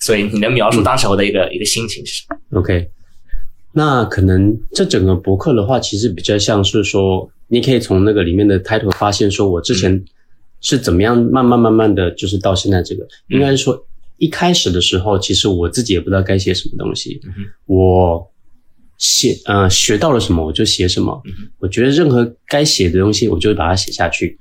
[0.05, 2.89] 所以你能描述当时候的一个、一个心情是什么？OK，
[3.71, 10.03] 那可能这整个博客的话，其实比较像是说，你可以从那个里面的 title 发现，说我之前
[10.59, 13.81] 是怎么样慢慢慢慢的就是到现在这个，应该是说
[14.17, 17.21] 一开始的时候，其实我自己也不知道该写什么东西，
[17.65, 18.29] 我
[18.97, 21.23] 写呃学到了什么我就写什么，
[21.59, 24.37] 我觉得任何该写的东西，我就会把它写下去。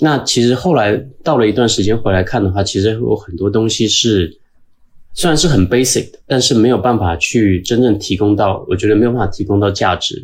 [0.00, 4.36] 那其实后来到了一段时间回来看的话，其实有很多东西是
[5.16, 10.14] 虽然是很 basic 的，但是没有办法去真正提供到，我觉得没有办法提供到价值。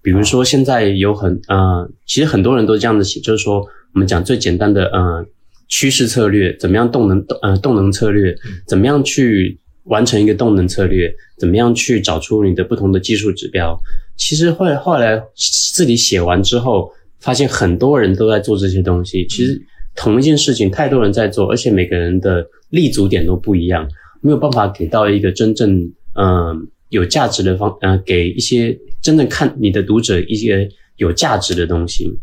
[0.00, 3.58] 比如说现在有很呃，其实很多人都这样子写，就是说
[3.92, 5.26] 我们讲最简单的呃
[5.68, 8.34] 趋势策略，怎么样动能动呃动能策略，
[8.66, 13.78] 怎么样去完成一个动能策略，怎么样去找出你的不同的技术指标。
[14.16, 16.90] 其实后来后来自己写完之后。
[17.18, 19.60] 发现很多人都在做这些东西，其实
[19.96, 23.88] 同一件事情，太多人在做，而且每个人的立足点都不一样，
[24.20, 32.18] 没有办法给到一个真正嗯有价值的方，呃，给一些真正看你的读者一些有价值的东西。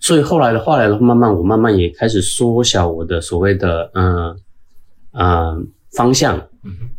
[0.00, 4.36] 所以后来的话来的慢慢我慢慢也开始缩小我的所谓的嗯
[5.12, 6.48] 嗯方向。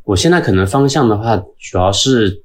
[0.04, 2.42] 我现在可能方向的话，主要是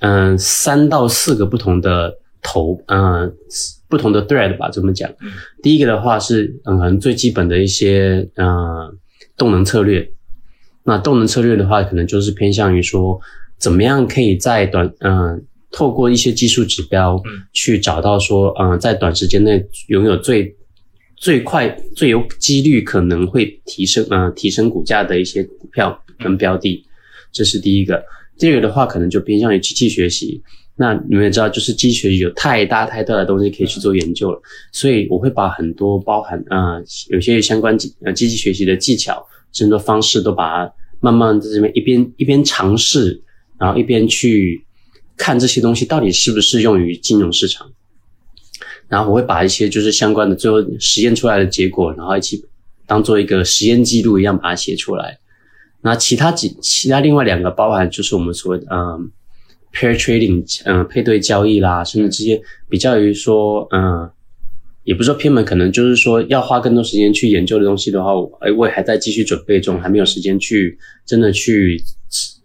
[0.00, 2.18] 嗯三到四个不同的。
[2.42, 3.30] 头，嗯，
[3.86, 5.10] 不同的 thread 吧，这么讲。
[5.62, 8.96] 第一个的话是，嗯，可能最基本的一些，嗯，
[9.36, 10.10] 动能策略。
[10.84, 13.20] 那动能策略的话，可能就是偏向于说，
[13.58, 17.20] 怎么样可以在短，嗯，透过一些技术指标，
[17.52, 20.56] 去找到说，嗯，在短时间内拥有最
[21.16, 26.84] 最快、最有几率可能会提升，嗯，提升股价的一些股票跟标的。
[27.30, 28.02] 这是第一个。
[28.38, 30.42] 第二个的话，可能就偏向于机器学习。
[30.76, 34.40] 那你们也知道，就是机器学习有太大太大的东西可以去做研究了，
[34.72, 39.22] 所以我会把很多包含啊，有些相关机呃机器学习的技巧，
[39.58, 43.22] 很多方式都把它慢慢在这边一边一边尝试，
[43.58, 44.64] 然后一边去
[45.16, 47.70] 看这些东西到底适不适用于金融市场。
[48.88, 52.44] 然后我会把一些就是相关的最后实验出来的结果，然后一起
[52.86, 55.18] 当做一个实验记录一样把它写出来。
[55.82, 59.10] 那其他几其他另外两个包含就是我们所谓嗯。
[59.72, 64.10] pair trading，嗯，配对交易啦，甚至这些比较于说，嗯，
[64.84, 71.80] 也不是说偏门，可能就是说要花更多时间去研究的东西的话，我我也还在继续准备中，还没有时间去真的去，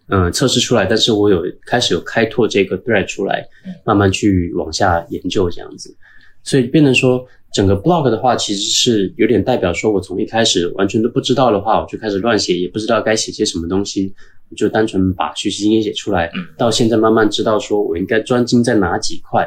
[0.08, 0.84] 嗯，测试出来。
[0.84, 3.46] 但是我有开始有开拓这个 thread 出来，
[3.84, 5.96] 慢慢去往下研究这样子，
[6.42, 14.14] 所以变成说整个 blog 的话，其实是有点代表说我从一开始完全都不知道的话，我就开始乱写，也不知道该写些什么东西。
[14.56, 19.44] 就单纯把学习经验写出来，到现在慢慢知道说我应该专精在哪几块，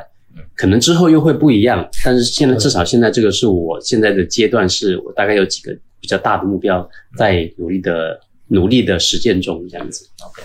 [0.56, 1.88] 可能之后又会不一样。
[2.04, 10.10] 但是现在至少现在这个是我现在的阶段，是我大概有几个比较大的目标在努力的努力的实践中这样子。
[10.26, 10.42] OK，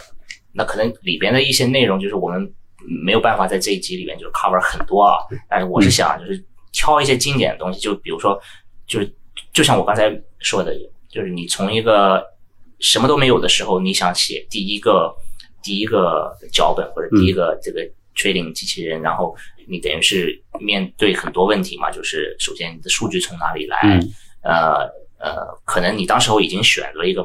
[0.52, 2.52] 那可能里边的一些内容就是我们
[3.04, 5.16] 没有办法在这一集里面就是 cover 很多啊，
[5.48, 8.40] 但是我是想就是挑一些经典的东西，就比如说
[8.86, 9.12] 就是
[9.52, 10.74] 就像我刚才说的，
[11.10, 12.22] 就是你从一个。
[12.80, 15.10] 什么都没有的时候，你想写第一个
[15.62, 17.80] 第一个脚本或者第一个这个
[18.14, 19.34] trading 机器人，然后
[19.68, 24.00] 你等于是面对很多问题嘛，就是首先你的数据从哪里来，
[24.42, 27.22] 呃呃，可能你当时候已经选了一个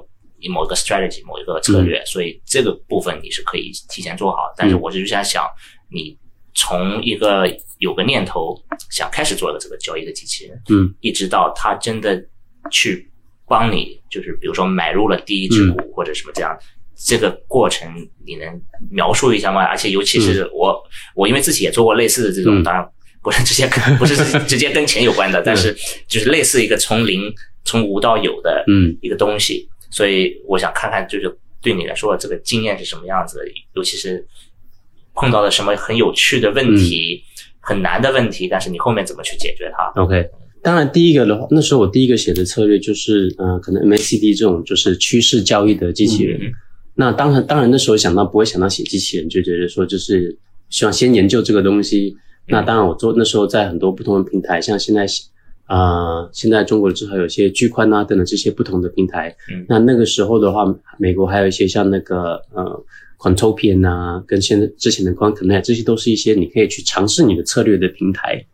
[0.49, 4.53] 某一个 strategy 某一个策略，所以这个部分你是可以提前做好。
[4.57, 5.45] 但是我就是在想，
[5.91, 6.17] 你
[6.53, 7.45] 从一个
[7.77, 8.55] 有个念头
[8.89, 12.23] 想开始做的这个交易的机器人，嗯，一直到它真的
[12.71, 13.07] 去。
[13.51, 16.55] 帮你就是比如说买入了第一只股或者什么这样，
[17.05, 17.89] 这个过程
[18.25, 19.63] 你能描述一下吗？
[19.63, 20.77] 而且尤其是我
[21.15, 22.85] 我因为自己也做过类似的这种，当然
[23.21, 25.73] 不是直接跟 不是直接跟钱有关的，但是
[26.07, 27.33] 就是类似一个从零
[27.63, 33.39] 从无到有的嗯一个东西，所以我想看看就是对你来说这个经验是什么样子，
[33.75, 34.25] 尤其是
[35.15, 37.23] 碰到了什么很有趣的问题、
[37.61, 40.29] 很难的问题，但是你后面怎么去解决它？OK。
[40.61, 46.51] 当然，第一个的话，那时候我第一个写的策略就是，嗯，可能 MACD 这种就是趋势交易的机器人。
[46.99, 50.37] 那当然，当然那时候想到不会想到写机器人，就觉得说就是
[50.69, 52.13] 希望先研究这个东西。
[52.45, 55.07] 那当然，我做那时候在很多不同的平台，像现在
[55.63, 59.33] 啊，现在中国至少有些巨宽啊等等这些不同的平台。
[59.69, 60.65] 那那个时候的话，
[60.97, 62.83] 美国还有一些像那个呃
[63.17, 68.45] Quantopian 啊，跟现在之前的 QuantConnect，这些都是一些你可以去尝试你的策略的平台。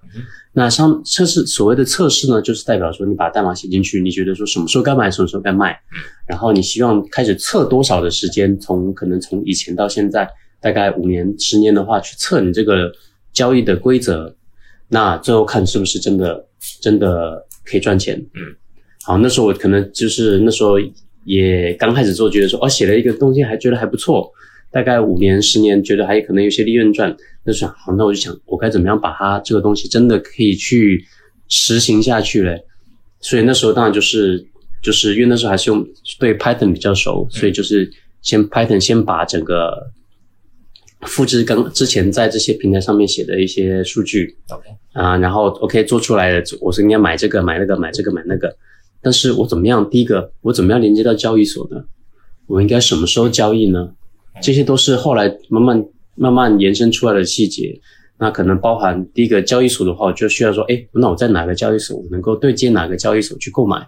[0.57, 5.77] 那像测试所谓的测试呢，就是代表说你把代码写进去，你觉得说什么时候该买，什么时候该卖，
[6.25, 10.25] 然后你希望开始测多少的时间，从可能从以前到现在
[10.61, 12.89] 大概五年、十年的话，去测你这个
[13.33, 14.33] 交易的规则，
[14.87, 16.47] 那最后看是不是真的
[16.81, 18.17] 真的可以赚钱。
[18.35, 18.41] 嗯，
[19.03, 20.75] 好，那时候我可能就是那时候
[21.25, 24.31] 也刚开始做，觉得说哦，写了一个东西还觉得还不错，
[24.71, 31.05] 大概五年十年，觉得还可能有些利润赚，那想好，那我就想我该怎么样把它这个东西真的可以去
[31.47, 32.63] 实行下去嘞？
[33.21, 34.45] 所以那时候当然就是
[34.83, 35.85] 就是因为那时候还是用
[36.19, 37.89] 对 Python 比较熟，所以就是
[38.21, 39.87] 先 Python 先把整个
[41.01, 48.55] 复制刚之前在这些平台上面写的一些数据，OK 啊，然后 OK 做出来了，我是应该买这个买那个买这个买那个。
[49.01, 49.87] 但是我怎么样？
[49.87, 51.83] 第一个，我怎么样连接到交易所呢？
[52.47, 53.91] 我应该什么时候交易呢？
[54.41, 57.79] 这些都是后来慢慢慢慢延伸出来的细节。
[58.17, 63.85] 那可能包含第一个交易所的话，我就需要说，哎，那我在哪个交易所能够对接哪个交易所去购买？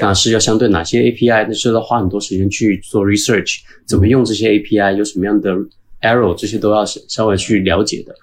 [0.00, 1.46] 那是要相对哪些 API？
[1.48, 4.96] 那是要花很多时间去做 research，怎么用这些 API？
[4.96, 5.54] 有什么样的
[6.02, 6.34] error？
[6.34, 8.14] 这些都要稍微去了解的。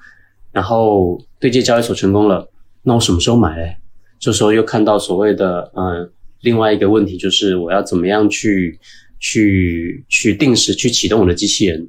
[0.52, 2.48] 然后对接交易所成功了，
[2.84, 3.78] 那我什么时候买嘞？
[4.20, 6.12] 这时候又看到所谓的嗯。
[6.42, 8.80] 另外一个问题就是，我要怎么样去
[9.22, 11.88] 去去定时去启动我的机器人，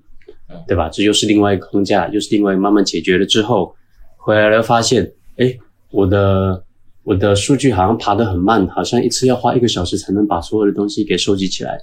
[0.68, 0.88] 对吧？
[0.90, 3.74] 这又是另外一个框架，又是另外慢慢解决了之后，
[4.18, 5.56] 回来了发现，哎，
[5.90, 6.62] 我的
[7.02, 11.78] 我的数据好像爬得很慢，好像一次要花一个小时才能把所有的东西给收集起来。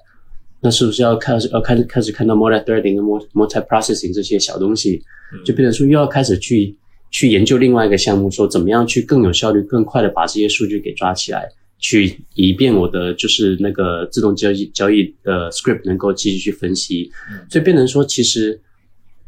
[0.62, 5.02] 那是不是要开始要开始开始看到 multi threading 跟 multi multi processing 这些小东西，
[5.44, 6.78] 就变成说又要开始去
[7.10, 11.50] 去研究另外一个项目，说怎么样去更有效率、更快的把这些数据给抓起来。
[11.82, 17.10] 去以便我的就是那个自动交易交易的 script 能够继续去分析，
[17.50, 18.60] 所以变成说，其实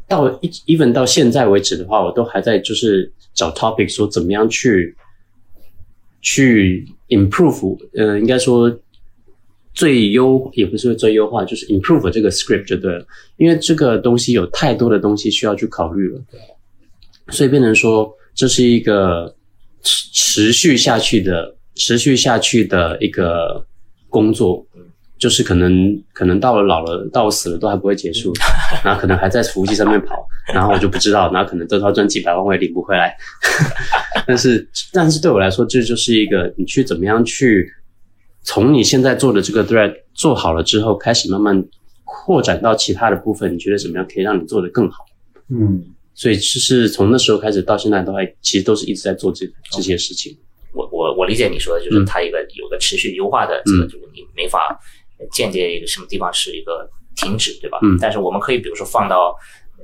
[0.06, 0.28] 到
[0.66, 4.94] even 到现在为止的话，我都还在就是找 topic 说怎么样去
[6.20, 8.78] 去 improve，呃，应该说
[9.72, 13.06] 最优也不是最优化，就是 improve 这个 script 就对了，
[13.38, 16.20] 因为这个东西有太多的东西需要去考虑了，
[17.30, 19.34] 所以变成说这是一个
[19.82, 21.56] 持持续下去的。
[21.74, 23.64] 持续下去的一个
[24.08, 24.64] 工作，
[25.18, 28.32] 就是可能可能到了老了，到死了都还不会结束，
[28.84, 33.16] 然后可能还在服务器上面跑， 然后我就不知道，然后可能这套赚几百万我也领不回来。
[34.26, 37.72] 但是但是对我来说，这就是一个你去怎么样去
[38.42, 41.64] 从你现在做的这个 thread 做好了之后，开始慢慢
[42.04, 45.06] 扩展到其他的部分，你觉得怎么样可以让你做得更好？
[45.48, 45.82] 嗯，
[46.14, 50.36] 所以就是从那时候开始到现在都还其实都是一直在做这这些事情。
[50.72, 54.78] 我我我理解你说的就是它一个有个持续优化的这个，就是你没法
[55.30, 57.78] 间接一个什么地方是一个停止，对吧？
[57.82, 57.98] 嗯。
[58.00, 59.36] 但是我们可以比如说放到，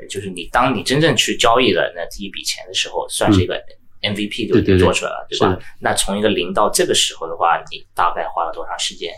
[0.08, 3.54] 就是你当你真正去交易了那第一笔钱的时候，算是一个
[4.02, 5.58] MVP 就已经做出来了，对吧？
[5.80, 9.12] 那从一个零到这个时候的话，你大概花了多长时间？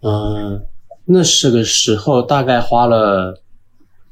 [0.00, 0.66] 嗯，
[1.04, 3.40] 那是个时候大概花了，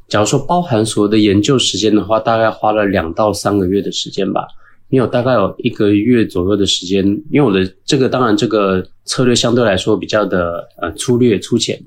[0.09, 4.47] 假如说包含所有的研究时间的话，大概花了两到三个月的时间吧。
[4.91, 11.81] 因为我大概有一个月左右的时间，因为我的这个当然这个策略相对来说比较的呃粗略粗浅，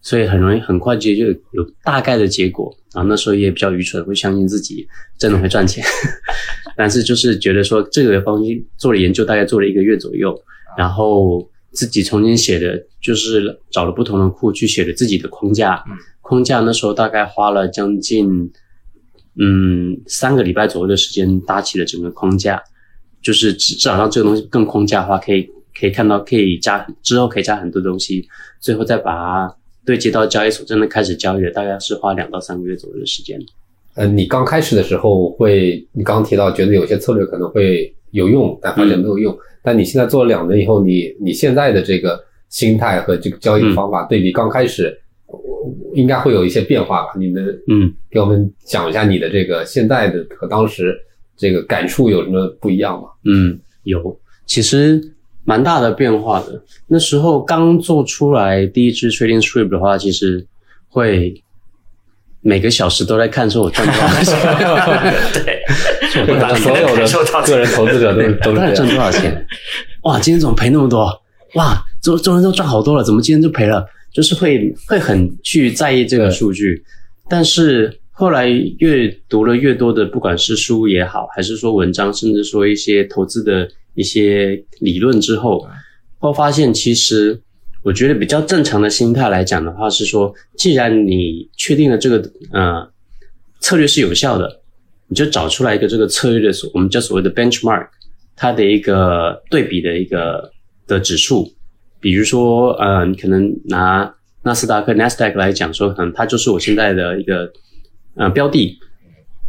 [0.00, 2.74] 所以很容易很快就就有大概的结果。
[2.94, 4.88] 然后那时候也比较愚蠢，会相信自己
[5.18, 5.84] 真的会赚钱，
[6.78, 10.34] 但是就是觉得说这个方西做了研究，大概做了一个月左右，
[10.78, 15.84] 然后自己重新写的，就是找了不同的库去写了自己的框架，
[16.22, 18.50] 框架那时候大概花了将近。
[19.38, 22.62] 嗯，三个礼拜左右的时间搭起了整个框架，
[23.20, 25.46] 就是至少让这个东西更框架化，可以
[25.78, 28.26] 可以看到可以加之后可以加很多东西，
[28.60, 33.38] 最后再把它对接到交易所，真的开始交易了，大概是花两到三个月左右的时间。
[33.94, 39.36] 呃，你刚开始的时候会，你刚刚提到觉得有些策略可能会有用，但发现没有用。
[39.62, 44.98] 但你现在做了两年以后，你你现在的这个心态和这个交易方法对比刚开始。
[45.96, 47.12] 应该会有一些变化吧？
[47.18, 50.94] 你们嗯，给我们讲一下你的这个现在的和当时
[51.36, 53.08] 这个感触有什么不一样吗？
[53.24, 55.00] 嗯，有，其实
[55.44, 56.62] 蛮大的变化的。
[56.86, 60.46] 那时候刚做出来第一支 Trading Script 的话，其实
[60.90, 61.42] 会
[62.42, 64.34] 每个小时都在看，说我赚多少钱。
[65.44, 65.64] 对，
[66.28, 69.46] 我所有的个人投资者都 都赚多少钱？
[70.02, 71.06] 哇，今天怎么赔那么多？
[71.54, 73.86] 哇，昨昨天都赚好多了，怎么今天就赔了？
[74.16, 76.82] 就是会会很去在意这个数据，
[77.28, 78.48] 但是后来
[78.78, 85.68] 越读了越多的，不管是书也好，还是说文章，甚至说一些投资的一些理论之后，
[86.18, 87.38] 会发现其实
[87.82, 92.88] 我觉得比较正常的心态来讲的话，是说，既然你确定了这个呃
[93.60, 94.62] 策略是有效的，
[95.08, 97.86] 你就找出来一个这个策略的所我们叫所谓的 benchmark，
[98.34, 100.50] 它的一个对比的一个
[100.86, 101.52] 的指数。
[101.98, 104.14] 比如说，呃，你可能拿
[104.46, 107.52] 纳斯达克 （Nasdaq） 来讲，说可能它就是我现在的一个
[108.14, 108.78] 呃标的。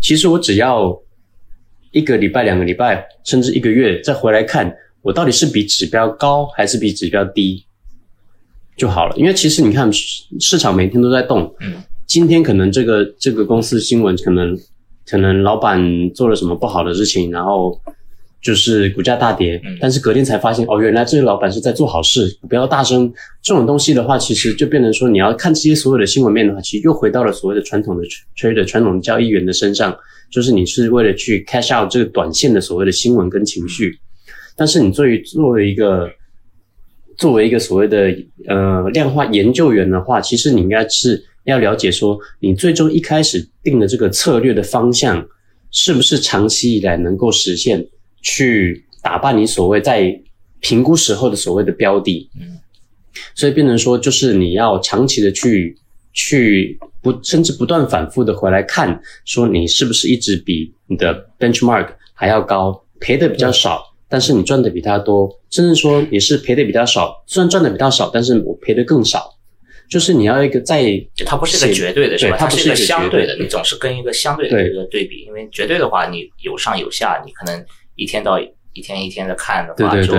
[0.01, 0.99] 其实我只要
[1.91, 7.63] 一个礼拜、两个礼拜，甚至一个月再回来看，我到底是比指标高还是比指标低，
[8.75, 9.15] 就好了。
[9.15, 11.75] 因为其实你看市场每天都在动，嗯，
[12.07, 14.57] 今天可能这个这个公司新闻可能
[15.05, 17.79] 可能老板做了什么不好的事情，然后
[18.41, 23.11] 就是股价大跌，但是隔天才发现哦，原来这个老板是在做好事，不要大声。
[23.41, 28.03] 这种东西的话，其实就变成说你要看这些所有的新闻面的话，其实又回到了所谓的传统的
[28.37, 29.97] trader 传统交易员的身上，
[30.31, 33.97] 就是你是为了去 cash out 这个短线的所谓的新闻跟情绪。
[34.55, 36.09] 但是你作为作为一个
[37.17, 38.15] 作为一个所谓的
[38.47, 45.25] 呃量化研究员的话，其实你应该是要了解说，你最终一开始定的这个策略的方向，
[45.71, 47.85] 是不是长期以来能够实现
[48.21, 50.19] 去打败你所谓在
[50.59, 52.29] 评估时候的所谓的标的。
[52.39, 52.59] 嗯，
[53.35, 55.77] 所以变成说，就是你要长期的去
[56.13, 63.83] 去不甚至不断反复的回来看，说你是不是一直比你的 benchmark 还要高，赔的比较少。
[64.09, 69.33] 但是你赚的比他多，甚至说你是赔的比他少，虽然赚的比他少，但是我赔的更少。
[69.89, 70.83] 就是你要一个在，
[71.25, 72.37] 它不是一个绝对的，是吧？
[72.37, 77.65] 它不是一个相对的，你总是跟一个相对的一个对比，因为绝对的话，你有上有下，你可能
[77.97, 80.13] 一天到一天一天的看的话，就。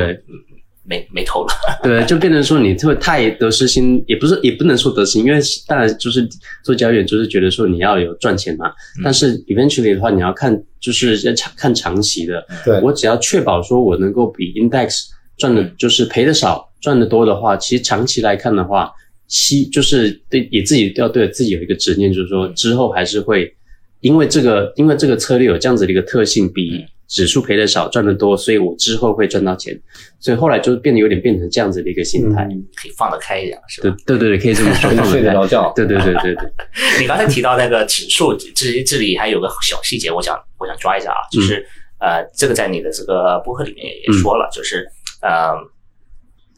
[0.90, 1.52] 没没头了，
[1.84, 6.26] 对，就变成说你会太得失心，也不是也不能说得失心，因为当然就是
[6.64, 8.72] 做交易员就是觉得说你要有赚钱嘛，
[9.04, 12.80] 但是 eventually 的话你要看就是要长看长期的，对。
[12.80, 15.00] 我只要确保说我能够比 index
[15.36, 18.90] 赚的，就是赔的少赚的多的话，其实长期来看的话，
[19.26, 23.54] 希就是对也自己要对自己有一个执念，就是说之后还是会
[24.00, 26.82] 因为这个因为这个策略有这样子的一个特性比。
[27.08, 29.74] 指数赔的少，赚的多，所以我之后会赚到钱，
[30.20, 32.46] 所以后来就变得有点变成这样子的一个心态，
[32.76, 33.96] 可以放得开一点，是吧？
[34.06, 35.72] 对对对，可以这么说， 睡得着觉。
[35.74, 36.50] 对对对对对。
[37.00, 41.66] 你刚才提到那个指数，这这里还有个小细节，我想我想抓一下啊，就是
[41.98, 44.86] 呃，这个在你的这个博客里面也说了，就是
[45.22, 45.54] 呃，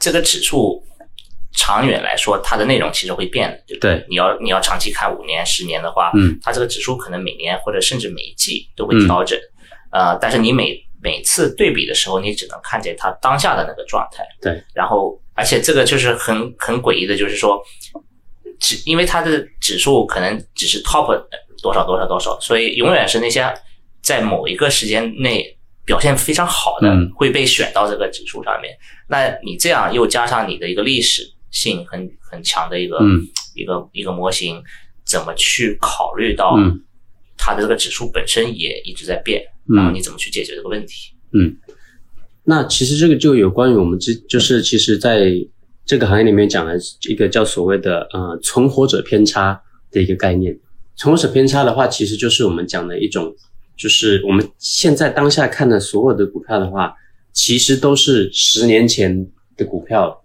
[0.01, 0.83] 这个指数
[1.53, 9.39] 长远来说，它的内容其实会变的，对，你要你要长期看五年、十年的话，嗯，它这个指数可能每年或者甚至每一季都会调整。
[9.91, 14.25] 呃，但是你每每次对比的时候，你只能看见它当下的那个状态。
[14.41, 14.63] 对。
[14.75, 17.61] 然后，而且这个就是很很诡异的，就是说，
[18.59, 21.07] 指因为它的指数可能只是 top
[21.63, 23.53] 多少多少多少，所以永远是那些
[24.03, 28.77] 在某一个时间内表现非常好的会被选到这个指数上面。
[29.09, 32.99] 那你这样又加上你的一个历史性很很强的一个
[33.55, 34.63] 一个一个模型，
[35.05, 36.57] 怎么去考虑到
[37.43, 39.43] 它的这个指数本身也一直在变？
[39.75, 41.15] 然后你怎么去解决这个问题？
[41.33, 41.57] 嗯，
[42.45, 45.33] 那其实这个就有关于我们这就是其实在
[45.87, 46.77] 这个行业里面讲的
[47.09, 49.59] 一个叫所谓的呃存活者偏差
[49.91, 50.59] 的一个概念。
[50.97, 53.35] 存活者偏差的话，其实就是我们讲的一种，
[53.77, 56.95] 就是我们现在当下看的所有的股票的话，
[57.33, 59.27] 其实都是十年前
[59.57, 60.23] 的股票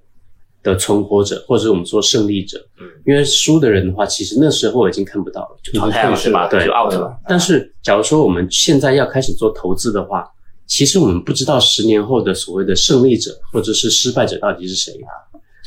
[0.66, 2.58] 的存活者，或者我们说胜利者。
[2.82, 6.48] 嗯，因为输的人的话，其实那时候已经看不到了，就淘汰了，是吧？
[6.48, 7.16] 对，就 out 了。
[7.30, 10.28] 但是，假如说我们现在要开始做投资的话，
[10.66, 15.14] 其实我们不知道十年后的所谓的胜利者或者是失败者到底是谁啊？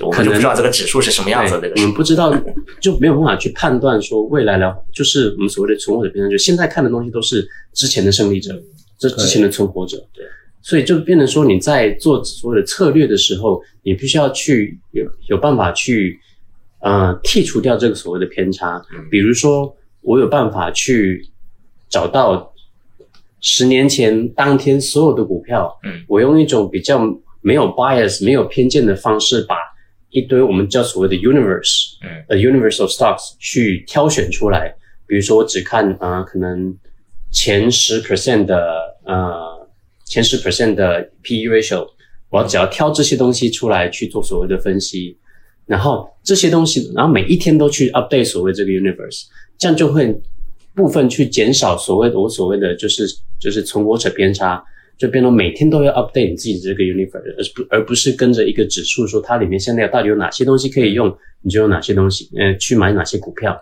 [0.05, 1.69] 我们不知道这个指数是什么样子的。
[1.75, 2.33] 我们不知道，
[2.81, 6.31] 就没有办法去判断说未来的，就是我们所谓的存活者偏差。
[6.31, 8.55] 就现在看的东西都是之前的胜利者，
[8.97, 9.97] 这之前的存活者。
[10.15, 10.25] 对，
[10.69, 16.19] 所以就变成说你在做所有的策略的时候，你必须要去有有办法去。
[16.81, 21.27] 呃，剔除掉这个所谓的偏差，比如说，我有办法去
[21.89, 22.55] 找到
[23.41, 27.01] 十年前当天所有的股票，嗯，我用一种比较
[27.41, 29.57] 没有 bias、没有偏见的方式，把
[30.11, 34.73] 一堆我们叫所谓的 universe，嗯，a universal stocks 去挑选出来。
[35.09, 36.73] 比如说，我只看啊，可能
[37.33, 39.58] 前十 percent 的呃，
[40.09, 41.87] 前十 percent 的 P/E ratio，
[42.31, 45.17] 我只要挑这些东西出来去做所谓的分析。
[45.67, 49.25] 然后这些东西，然后每一天都去 update 所谓这个 universe，
[49.59, 50.19] 这样就会
[50.75, 53.07] 部分去减少所谓的我所谓的就是
[53.39, 54.65] 就是存活者偏差，
[54.97, 63.55] 就变成每天都要 update 你自己的这个 universe，而不而不是跟着一个指数说它里面现在到底有哪些东西可以用，你就有哪些东西，呃，去买哪些股票，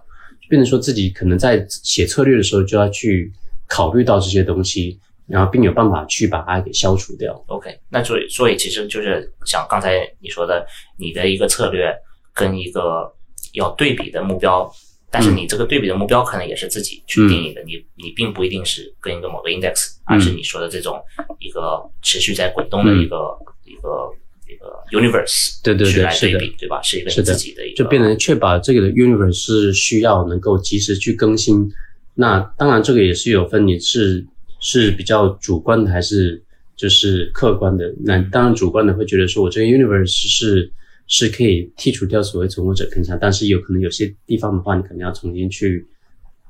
[0.48, 3.32] 变成说自己可能在写策略的时候就要去
[3.66, 5.00] 考虑到这些东西。
[5.28, 7.34] 然后并有办法去把它给消除掉。
[7.48, 10.64] OK，那所以所以其实就是像刚才你说的，
[10.98, 11.92] 你的一个策略
[12.32, 13.12] 跟一个
[13.54, 14.70] 要对比的目标，
[15.10, 21.02] 但是你这个对比的目标可能也是自己去定义的，你你并不一定是跟一个某个 index，而是你说的这种
[21.40, 23.16] 一个持续在滚动的一个
[23.64, 24.12] 一个
[24.48, 26.80] 一个 universe，对对对，是的，对吧？
[26.82, 31.68] 是一个自己的一个，就变成确保这个的 universe 是需要能够及时去更新。
[32.14, 34.24] 那当然，这个也是有分你是。
[34.60, 36.42] 是比较主观的还是
[36.76, 37.94] 就是客观的？
[38.04, 40.70] 那当然主观的会觉得说，我这个 universe 是
[41.06, 45.86] 是可以剔除掉所谓存活者偏差，但是有可能有些地方的话，你可能要重新去，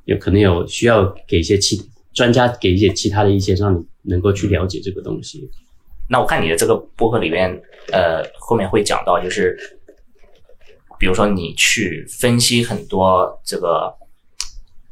[0.05, 1.81] 有可能有需要给一些其
[2.15, 5.49] 专家给一些其他的意见，让你能够去了解这个东西。
[6.09, 7.51] 那我看你的这个播客里面，
[7.93, 9.57] 呃，后面会讲到，就是
[10.99, 13.93] 比如说你去分析很多这个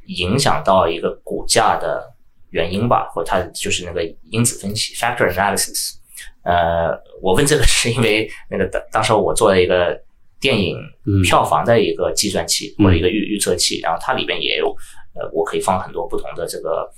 [0.06, 2.13] 影响到一个股价的
[2.54, 4.00] 原因吧，或它就是那个
[4.30, 5.96] 因子分析 （factor analysis）。
[6.44, 10.00] 呃，我问这个是因为那个当 当时我做了一个
[10.40, 10.76] 电影
[11.24, 14.68] 票房的一个计算器或者一个预预测器，然后它里边也有，
[15.14, 16.88] 呃，我可以放很多不同的这个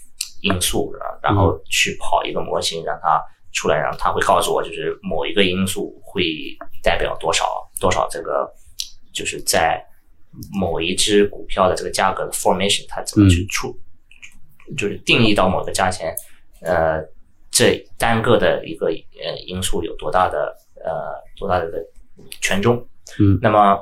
[0.43, 0.93] 因素，
[1.23, 3.19] 然后去跑一个模型，让它
[3.53, 6.23] 出来，然后它会告诉我，就是某一个因素会
[6.83, 7.47] 代表多少
[7.81, 8.47] 多少这个，
[9.15, 9.83] 就是在
[10.53, 13.75] 某一只股票的这个价格的 formation，它怎么去出，
[14.77, 16.15] 就是定义到某个价钱，
[16.63, 17.05] 呃。
[17.49, 20.55] 这单个的一个呃因素有多大的
[20.85, 20.93] 呃
[21.39, 21.67] 多大的
[22.43, 22.87] 权重？
[23.19, 23.81] 嗯，那么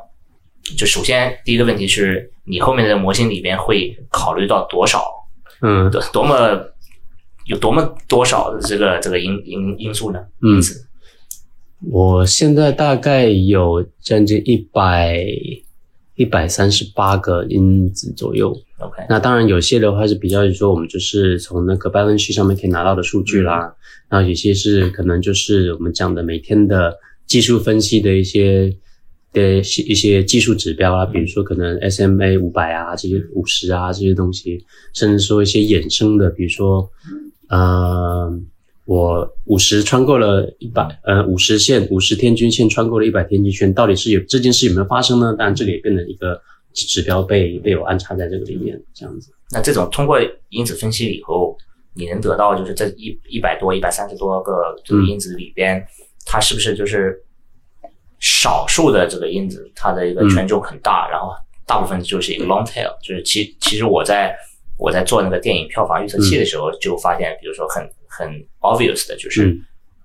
[0.79, 5.03] 就首先第一个问题是你后面的模型里边会考虑到多少？
[5.61, 6.57] 嗯，多多么
[7.47, 10.25] 有多么多少的这个这个因因因素呢？
[10.43, 10.63] 嗯，
[11.91, 15.27] 我现在大概有将近一百。
[16.17, 18.51] 一百三十八个因子左右。
[18.79, 23.75] OK，那当然有些的话是比较说我们就是从那个 balance sheet 上面可以拿到的数据啦，
[24.09, 26.97] 然后有些是可能就是我们讲的每天的
[27.27, 28.75] 技术分析的一些
[29.33, 36.89] 的一些技术指标啊，比如说可能 SMA 五百啊这些五十啊这些东西，甚至说一些衍生的，比如说
[37.49, 38.41] 呃。
[38.85, 45.35] 我五十穿过了一百，呃，五十线五十天均线穿过了一百天均线，到底是有这件事有没有发生呢？
[45.39, 46.39] 当然，这里也变成一个
[46.75, 49.33] 指标被被我安插在这个里面，这样子。
[49.51, 50.19] 那这种通过
[50.51, 51.57] 因子分析以后，
[51.95, 55.83] 你能得到就是这一一百多、一百三十多个这个因子里边，
[56.27, 57.19] 它是不是就是
[58.21, 61.31] 少数的这个因子，它的一个权重很大，然后
[61.67, 64.37] 大部分就是一个 long tail，就是其其实我在
[64.79, 67.89] 我在做那个电影票房预测器的时候就发现，比如说很。
[68.17, 69.59] 很 obvious 的就是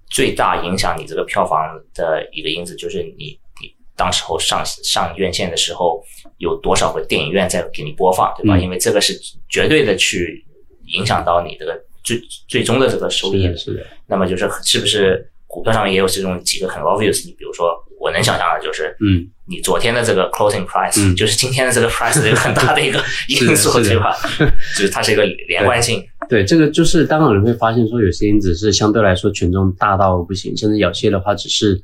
[0.10, 6.04] 最大影响你这个票房的一个因子，就是你你当时候上上院线的时候
[6.40, 8.58] 有多少个电影院在给你播放，对吧？
[8.58, 9.14] 因为这个是
[9.48, 10.44] 绝对的去
[10.88, 13.56] 影响到你这个最最终的这个收益。
[13.56, 13.86] 是的。
[14.08, 17.26] 那么就是是不是股票上面也有这种几个很 obvious？
[17.26, 24.16] 你比如说我能想象的就是，嗯，你昨天的这个 closing price，就是今天的这个 price 有很大的一个因素，对吧？
[24.78, 26.06] 就是它是一个连贯性。
[26.30, 31.82] 对，这个就是当然你会发现说，有些因子是相对来说权重大到不行，甚至有些的话只是，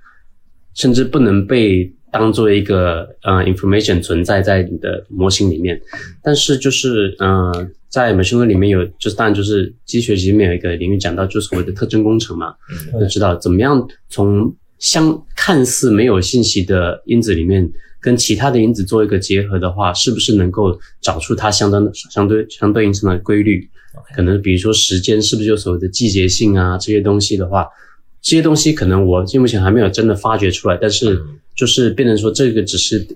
[0.76, 5.80] 甚至不能被当做一个呃 information 存在在你的模型里面。
[6.24, 12.54] 但是就是呃，在 machine learning 里面有，就是当然就是机器学习里面有一个领域讲到，就所谓的特征工程嘛，
[13.00, 23.70] 就知道怎么样从相看似没有信息的因子里面，跟其他的因子做一个结合的话，是不是能够找出它相当的相对相对应上的规律？
[24.16, 27.68] 可能比如说时间是不是就所谓的季节性啊这些东西的话，
[28.22, 31.22] 这些东西可能我目前还没有真的发掘出来，但是
[31.56, 33.08] 就是变成说这个只是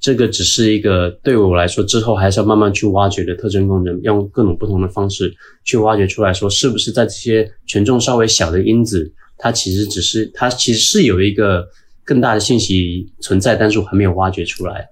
[0.00, 5.34] 这个只是一个对我来说之后还是要慢慢去挖掘的特征功能，用各种不同的方式
[5.64, 11.66] 去挖掘出来说是不是在这些权重稍微小的因子，它其实只是它其实是有一个
[12.04, 14.86] 更大的信息存在，但是我还没有挖掘出来。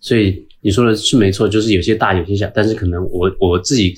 [0.00, 3.94] 所以你说的是没错，就是有些大有些小，但是可能我我自己。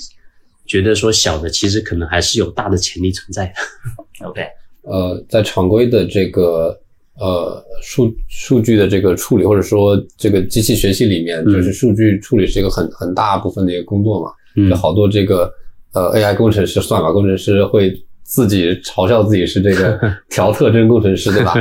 [0.64, 4.26] 觉得说小的其实可能还是有大的潜力存在的。
[4.26, 4.46] OK，
[4.82, 6.80] 呃，在常规的这个
[7.22, 14.30] 呃数数据的这个处理，或者说这个机器学习里面，就是数据处理是一个很很大部分的一个工作嘛。
[14.56, 15.50] 嗯，好多这个
[15.94, 17.92] 呃 AI 工程师、算法工程师会
[18.22, 19.98] 自己嘲笑自己是这个
[20.28, 21.54] 调特征工程师，对吧？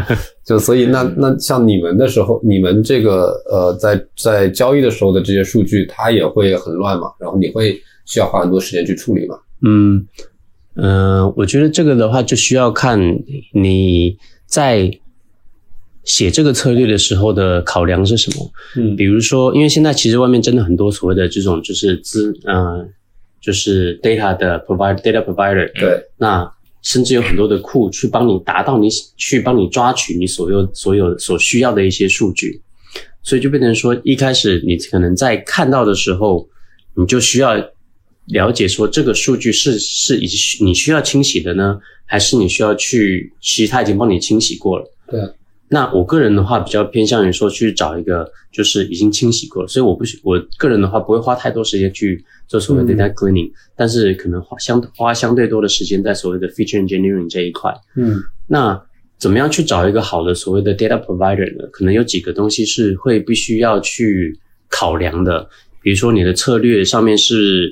[0.45, 7.07] 就所以那那像你们的时候，你们这个呃在在交易的时候的这些数据，它也会很乱嘛？
[7.19, 7.79] 然后你会。
[8.03, 9.37] 需要花很多时间去处理嘛？
[9.63, 10.05] 嗯
[10.75, 12.99] 嗯，我觉得这个的话就需要看
[13.53, 14.91] 你在
[16.03, 18.51] 写这个策略的时候的考量是什么。
[18.75, 22.89] 嗯，比如说，因为现在其实外面真的很多所谓的这种就是资，嗯，
[23.39, 25.71] 就是 data 的 provider data provider。
[25.79, 32.61] 对，那甚至有很多的库去帮你达到你去帮你抓取你所有所有所需要的一些数据，
[33.23, 36.47] 所以就变成说，一开始你可能在看到的时候，
[36.95, 37.55] 你就需要。
[38.27, 40.27] 了解说这个数据是是已
[40.63, 44.85] 你需要清洗的呢，还是你需要去其实他已经帮你清洗过了？
[45.09, 45.19] 对。
[45.73, 57.73] 那我个人的话比较偏向于说去找一个就是已经清洗过了，所以我不我个人的话不会花太多时间去做所谓的 data cleaning，但是可能花相花相对多的时间在所谓的 feature engineering 这一块。
[57.95, 58.21] 嗯。
[58.47, 58.79] 那
[59.17, 61.65] 怎么样去找一个好的所谓的 data provider 呢？
[61.71, 64.37] 可能有几个东西是会必须要去
[64.69, 65.47] 考量的，
[65.81, 67.71] 比如说你的策略上面是，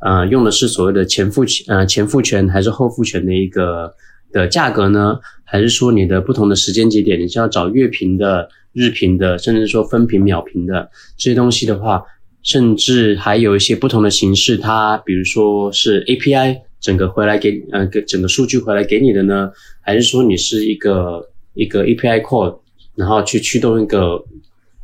[0.00, 3.94] 呃，用的是所谓的前付权呃前付权还是后付权的一个
[4.32, 5.18] 的价格呢？
[5.44, 12.02] 还是说你的不同的时间节点，你是要找月评的、日评的，甚至说分评、秒评的这些东西的话，
[12.42, 16.60] 甚至还有一些不同的形式，它比如说是 API。
[16.80, 19.50] 整个回来给呃，给整个数据回来给你的呢，
[19.80, 22.60] 还是说你是一个一个 API call，
[22.94, 24.24] 然后去驱动一个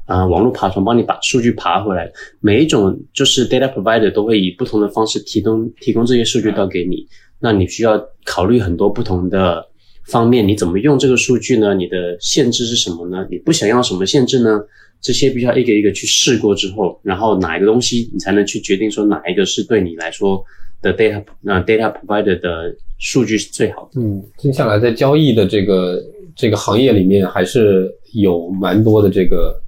[0.04, 2.10] 啊网络爬虫帮你把数据爬回来？
[2.40, 7.06] 每一种就是 data provider 都会以不同的方式提供提供这些数据到给你，
[7.44, 7.90] 那你需要
[8.24, 9.62] 考虑很多不同的
[10.06, 11.74] 方面，你怎么用这个数据呢？
[11.74, 13.26] 你的限制是什么呢？
[13.30, 14.60] 你不想要什么限制呢？
[15.02, 20.42] 这些必须要一个一个去试过之后，然后哪一个东西你才能去决定说哪一个是对你来说。
[20.84, 23.98] 的 data，那 data provider 的数据是最好的。
[23.98, 25.98] 嗯，听下来，在交易的这个
[26.36, 29.58] 这个行业里面，还是有蛮多的这个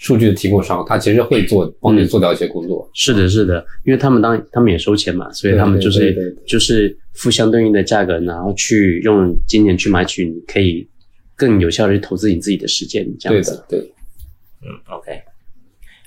[0.00, 2.88] 数据的提供商，他其实会做帮你做掉一些工作。
[2.94, 10.88] 是的，是的，因为他们当他们也收钱嘛，所以他们就是就是付相对应的价格，然后去用金钱去买取，你可以
[11.36, 13.62] 更有效的去投资你自己的时间，这样子。
[13.68, 13.78] 对，
[14.62, 15.22] 嗯，OK，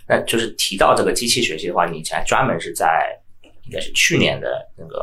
[0.09, 2.87] 那就是提到这个机器学习的话，你才专门是在。
[3.65, 4.97] 应该是去年的那个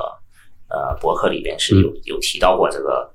[0.68, 3.10] 呃博客里边是有有提到过这个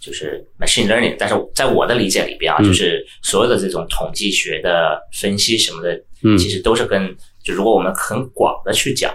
[0.00, 9.12] 就是 machine learning，但是在我的理解里边啊，就是所有的这种统计学的分析什么的，嗯，其实都是跟就如果我们很广的去讲，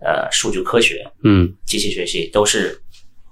[0.00, 2.80] 呃，数据科学，嗯，机器学习都是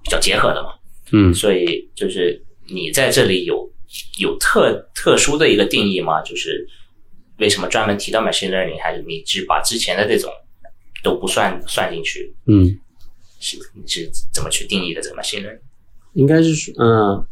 [0.03, 0.71] 比较结合的嘛，
[1.13, 3.71] 嗯，所以就是你在这里有
[4.19, 6.23] 有特特殊的一个定义吗？
[6.23, 6.67] 就是
[7.39, 10.31] 为什么专门提到 machine learning，还是你只把之前的这种？
[11.05, 12.79] 都不算算进去，嗯，
[13.41, 15.03] 是你是怎么去定义的？
[15.03, 15.61] 怎么信任？
[16.15, 17.25] 应该是说，嗯，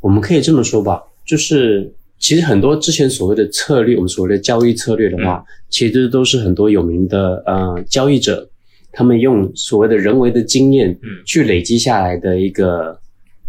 [0.00, 8.48] 我们可以这么说吧，就是其实很多之前所谓的策略，我们所谓的交易策略的话，其实都是很多有名的呃交易者，
[8.92, 12.98] 他们用所谓的人为的经验，嗯，去累积下来的一个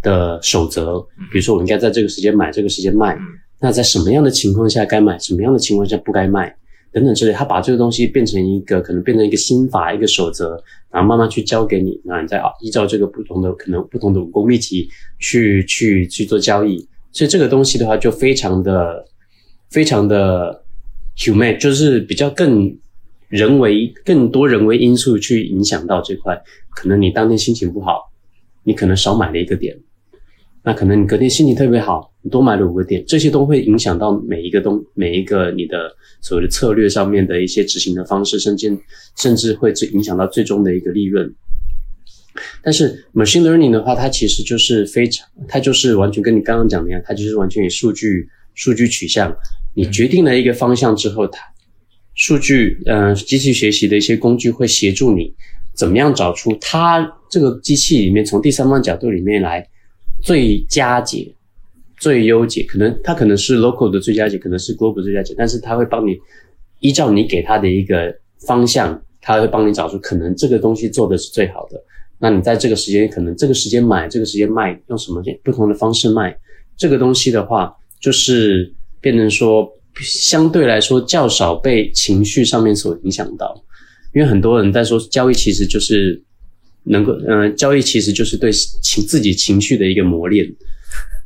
[0.02, 1.00] 的守则。
[1.32, 3.18] 比如说，我应该在这个时间买，这个时间卖，
[3.60, 6.56] 那在什么样的情况下该买，什么样的情况下不该卖？
[6.96, 10.52] 等等之类，他把这个东西变成一个可能变成一个心法、一个守则，
[10.89, 14.88] 然后慢慢去教给你，然后你再啊依照这个不同的可能不同的武功秘籍
[15.20, 16.88] 去去去做交易。
[17.12, 19.06] 所以这个东西的话，就非常的
[19.70, 20.64] 非常的
[21.18, 22.74] human，就是比较更
[23.28, 26.41] 人为、更多人为因素去影响到这块。
[26.70, 28.10] 可能你当天心情不好，
[28.64, 29.78] 你可能少买了一个点。
[30.66, 38.76] 那可能你隔天心情特别好，你多买了五个点，这些都会影响到每一个东每一个你的所谓的策略上面的一些执行的方式，甚至
[39.16, 41.32] 甚至会最影响到最终的一个利润。
[42.63, 49.32] 但是 machine learning 的话，它其实就是非常，它就是完全跟你刚刚讲的一样，它就是完全以数据数据取向。
[49.76, 51.39] 你决定了一个方向之后，它
[52.16, 55.32] 数据呃机器学习的一些工具会协助你
[55.76, 59.63] 怎么样找出它这个机器里面从第三方角度里面来。
[60.22, 61.34] 最佳解、
[61.97, 66.18] 最优解，可能它可能是 local 的最佳解，可能是 global 最佳解，但是它会帮你
[66.80, 71.80] 依照你给它的一个方向，它会帮你找出可能这个东西做的是最好的。
[72.18, 76.36] 那你在这个时间，可能这个时间买，这个时间卖，用什么不同的方式卖
[76.76, 79.70] 这个东西的话，就是变成说
[80.01, 83.55] 相对来说较少被情绪上面所影响到，
[84.13, 86.22] 因为很多人在说交易其实就是。
[86.86, 90.48] 能够，嗯，交易其实就是对情自己情绪的一个磨练。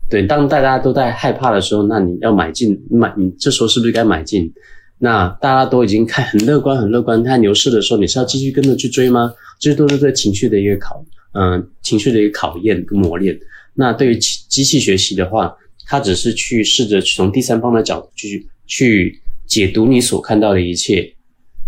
[0.09, 4.51] 对，当大家都在害怕的时候，那你要买进买，你这时候是不是该买进？
[4.97, 9.31] 那大家都已经看很乐观，很乐观，看牛市的时候，你是要继续跟着去追吗？
[9.59, 13.37] 这些都是对情绪的一个考，嗯，情绪的一个考验跟磨练。
[13.75, 15.55] 那对于机机器学习的话，
[15.85, 21.13] 它只是去试着从第三方的角度去去解读你所看到的一切，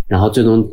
[0.07, 0.67] 然后最终。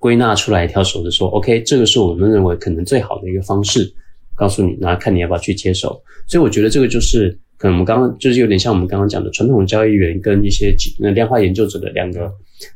[0.00, 3.92] 归纳出来一条手的说，OK，这个是我们认为可能最好的一个方式，
[4.34, 5.88] 告诉你，然后看你要不要去接受。
[6.26, 12.32] 所以我觉得这个就是可能我们刚刚就是有点像我们刚刚讲的传统交易员跟一些那量化研究者的两个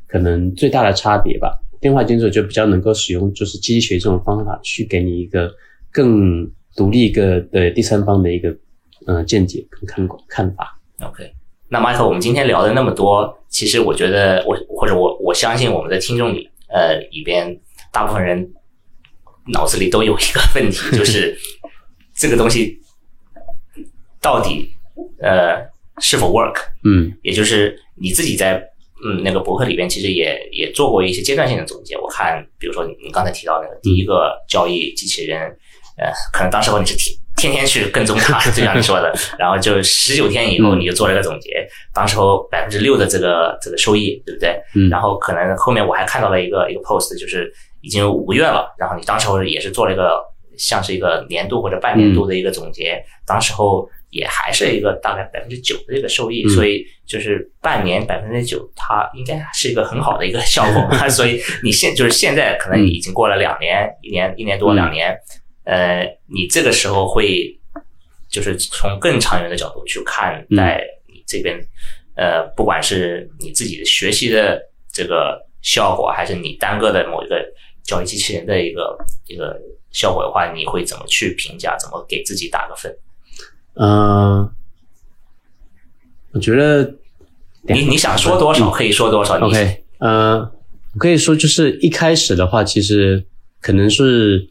[0.07, 1.51] 可能最大的差别吧。
[1.81, 5.51] 量化研究者就比较能够使用就是机器学这种方法去给你一个
[5.91, 8.55] 更独立一个的第三方的一个
[9.07, 10.79] 嗯见解跟看看法。
[11.01, 11.23] OK，
[11.69, 16.47] 那 Michael，我们今天聊的那么多，其实我觉得我或者我我相信我们的听众里。
[16.75, 17.57] 呃，里边
[17.89, 18.53] 大部分人
[19.53, 21.37] 脑子里都有一个问题，就是
[22.13, 22.77] 这个东西
[24.19, 24.69] 到底
[25.21, 25.65] 呃
[25.99, 26.57] 是否 work？
[26.83, 28.61] 嗯，也就是你自己在
[29.05, 31.95] 嗯那个博客里边，其实也也做过一些阶段性的总结。
[31.97, 35.39] 我看，比如说你刚才提到那个第一个交易机器人，
[35.97, 37.15] 呃，可能当时候你是天
[37.45, 44.59] 天天去跟踪它，就像你说的， 然后就十九天以后你就做了个总结，当时候百分之六的这个这个收益，对不对？
[44.75, 44.89] 嗯。
[44.89, 50.19] 然后可能后面我还看到了一个一个 post，就是已经有五个月了，然后你当时候也是做了一个
[50.57, 56.49] 像是一个年度或者半年度的一个总结，当时候也还是一个大概百分之九的这个收益，嗯。
[56.49, 60.97] 所以就是半年百分之九，它应该是一个很好的一个效果。
[61.09, 64.75] 所以你现就是现在可能已经过了两年、一年、一年多、嗯。
[64.75, 65.15] 两年，
[65.65, 67.59] 呃，你这个时候会
[68.29, 71.59] 就是从更长远的角度去看待你这边，
[72.15, 74.61] 呃，不管是你自己的学习的
[74.91, 77.43] 这个效果，还是你单个的某一个
[77.83, 78.97] 交易机器人的一个
[79.27, 79.59] 一个
[79.91, 81.75] 效果的话，你会怎么去评价？
[81.77, 82.95] 怎么给自己打个分？
[83.73, 84.49] 呃，
[86.31, 86.95] 我觉得
[87.63, 89.37] 你你想说多少可以说多少。
[89.39, 90.37] 你 OK，呃，
[90.93, 93.25] 我可以说就是一开始的话，其实
[93.61, 94.47] 可能是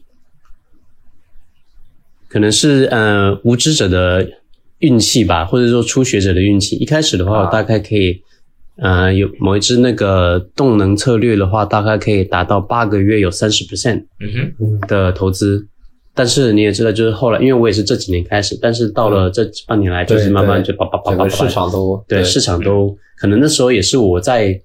[2.35, 4.29] 可能是呃无知者的
[4.79, 6.75] 运气吧，或者说初学者的运气。
[6.75, 7.45] 一开始的话，啊。
[7.45, 8.21] 我大概可以
[8.75, 14.03] 呃有某一支那个动能策略的话，大概可以达到八个月有三十 percent
[14.85, 15.65] 的投资。
[16.13, 24.59] 但是你也知道，就是后来，因为我也是这几年开始，但是到了这半年来，就是慢慢就叭叭叭整个叭叭市场都对市场都可能那时候也是我在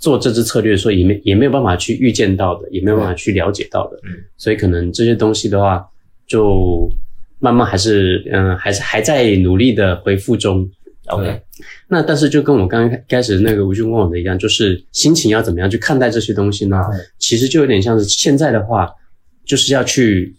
[0.00, 5.84] 做这支策略的时候，也没也没有办法去预见到的，也没有办法去了解到的，嗯，所以可能这些东西的话，
[6.28, 6.88] 就
[7.40, 10.70] 慢慢还是嗯、还是还在努力的回复中。
[11.06, 11.40] OK，
[11.88, 16.76] 那但是就跟我刚刚开始那个吴军问我的一样，就是心情要怎么样去看待这些东西呢？
[17.18, 18.90] 其实就有点像是现在的话，
[19.46, 20.36] 就是要去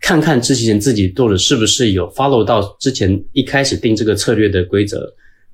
[0.00, 4.98] 看看之前自己做的是不是有 follow 到之前一开始定这个策略的规则，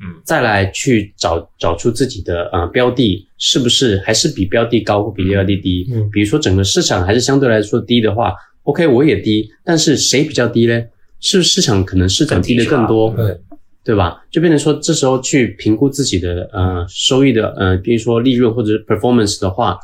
[0.01, 5.87] 嗯，再来去找找出自己的呃标的是不是还是比标的高或比标的低。
[5.93, 8.33] 嗯比如说整个市场还是相对来说低的话
[8.65, 10.83] ，OK 我也低，但是谁比较低呢？
[11.21, 13.13] 是不是市场可能市场低的更多？
[13.15, 13.37] 对
[13.83, 14.23] 对吧？
[14.31, 19.79] 就变成说，这时候去评估自己的呃收益的呃，比如说利润或者是 performance 的话，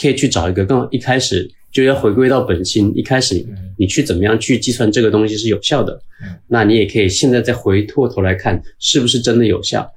[0.00, 3.44] 可以去找一个更一开始就要回归到本心，一开始
[3.76, 5.92] 你去怎么样去计算这个东西是有效的，
[6.24, 9.88] 嗯那你也可以现在再回过头来看是不是真的有效。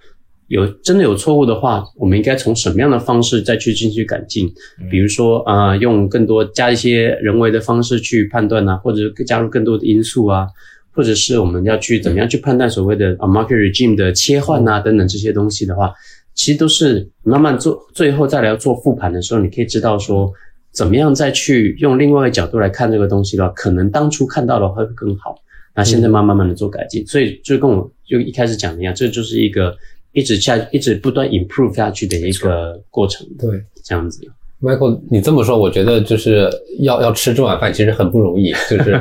[0.47, 4.47] 有真的有错误的话，我们应该从什么样的方式再去进行改进？
[4.91, 10.47] 比如说，呃，用更多加一些人为的方式去判断啊，或者加入更多的因素啊，
[10.91, 15.91] 或者是我们要去怎么样去判断所谓的啊 market regime 的切换啊等等这些东西的话，
[16.35, 20.31] 其实都是慢慢做，最后再来做复盘的时候，你可以知道说
[20.71, 25.35] 怎么样再去用另外一个角度来看这个东西的话，可能当初看到的会更好。
[25.77, 29.75] 那现在慢慢慢的做改进，所以就跟我就一开始讲的一样，这就是一个
[30.15, 33.49] 一直下一直不断 improve 下去的一个过程，对。
[33.83, 34.19] 这样子。
[34.59, 36.49] Michael，你这么说，我觉得就是
[36.79, 38.51] 要要吃这碗饭，其实很不容易。
[38.67, 38.99] 就是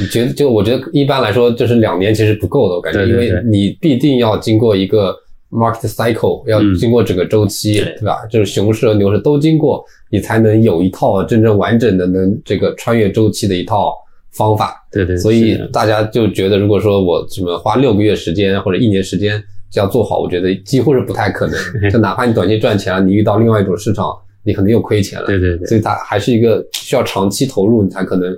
[0.00, 5.14] 你觉得，就我觉得一般来说，就是两年其实不够的，我感觉，因为你必定要经过一个
[5.52, 8.26] market cycle，要嗯经过整个周期，对对吧？
[8.28, 13.94] 就是熊市和牛市都经过，你才能有一套真正完整的能这个穿越周期的一套
[14.32, 14.74] 方法。
[14.90, 19.40] 对对，所以大家就觉得，如果说我什么花六个月时间或者一年时间
[19.70, 21.58] 就要做好，我觉得几乎是不太可能。
[21.90, 24.14] 就哪怕你短期赚钱了，你遇到另外一种市场，
[24.44, 25.26] 你可能又亏钱了。
[25.26, 28.32] 对对对所以它还是一个需要长期投入，你才可能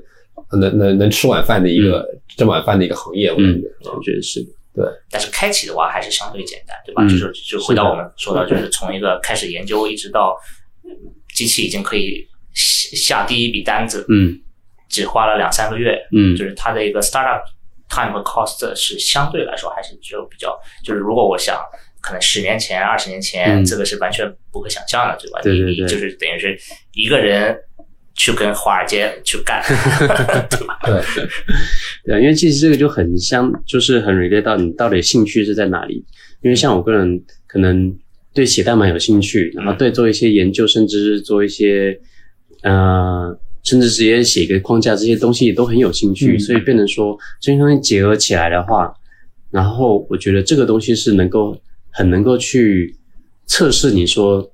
[0.58, 2.04] 能能能吃晚饭的一个
[2.36, 3.30] 挣晚饭的一个行业。
[3.30, 4.40] 我感嗯觉，我觉得是
[4.74, 4.84] 对。
[5.10, 7.02] 但是开启的话还是相对简单，对吧？
[7.04, 10.36] 嗯就是就回到我们说的，就是从一个开始研究一直到
[10.84, 10.90] 嗯
[11.34, 14.36] 机器已经可以下下第一笔单子，嗯
[14.88, 17.40] 只花了两三个月，嗯就是它的一个 startup
[17.90, 21.60] time 和 cost 是相对来说还是就比较，就是如果我想。
[22.02, 25.40] 可能十年前、二十年前，嗯这个是完全不可想象的，对吧？
[25.42, 26.58] 对对对你你就是等于是
[26.94, 27.54] 一个人
[28.14, 29.62] 去跟华尔街去干，
[30.48, 30.78] 对吧？
[30.86, 31.28] 对，
[32.06, 36.02] 对，因为其实这个就很像，就是很 relate 到你到底兴趣是在哪里。
[36.40, 37.94] 因为像我个人可能
[38.32, 42.00] 对写代码有兴趣，然后对做一些研究，甚至是做一些
[42.62, 48.94] 呃，甚至直接写一个框架这些东西也都很有兴趣，嗯所以变成说这些东西结合起来的话，
[49.50, 51.56] 然后我觉得这个东西是能够
[51.90, 52.94] 很能够去
[53.46, 54.50] 测试你说。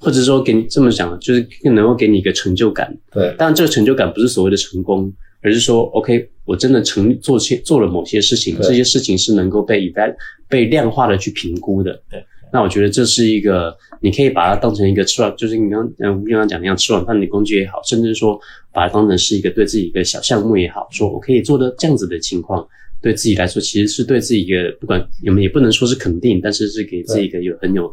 [0.00, 10.14] 或者说给你这么讲，就是更能够给你一个成就感，对，当然，这个成就感不是所谓的成功，而是说，OK，我真的成做些做了某些事情，这些事情是能够被 eval
[10.46, 12.02] 被量化的去评估的。
[12.10, 12.22] 对，
[12.54, 18.38] 那我觉得这是一个，你可以把它当成一个吃完，就是你刚嗯，我刚刚讲的一样，吃晚饭的工具也好，甚至说
[18.72, 22.64] 把它当成是一个对自己一个小项目也好，说我可以做的这样子的情况，
[23.02, 27.92] 对自己来说其实是对自己一个不管我们也不能说是肯定，但是是给自己一个有很有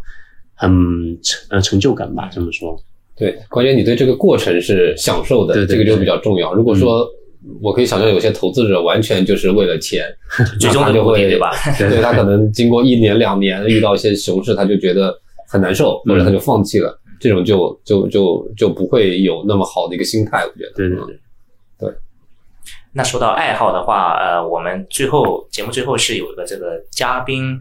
[0.54, 0.70] 很
[1.24, 2.80] 成呃成就感吧，这么说。
[3.16, 6.54] 对，关键你对这个过程是享受的，对对这个就比较重要。
[6.54, 7.10] 如果说
[7.62, 10.06] 我可以想象有些投资者完全就是为了钱，
[10.60, 11.52] 最终的就会对吧？
[11.78, 15.14] 对他可能经过一年两年遇到一些熊市，他就觉得
[15.48, 16.98] 很难受，或者他就放弃了。
[17.20, 20.72] 这种就就就就不会有那么好的一个心态，我觉得。
[20.76, 21.20] 对对对
[21.78, 21.94] 对。
[22.94, 27.58] 那说到爱好的话，呃，我们最后节目最后是有一个这个嘉宾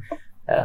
[0.46, 0.64] 呃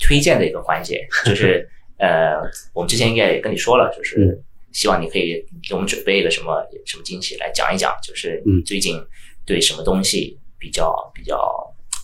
[0.00, 1.68] 推荐的一个环节，就是
[2.00, 2.36] 呃，
[2.74, 4.42] 我们之前应该也跟你说了，就是
[4.72, 9.00] 希望你可以给我们准备一个什么什么惊喜来讲一讲，就是你最近
[9.44, 11.36] 对什么东西比较比较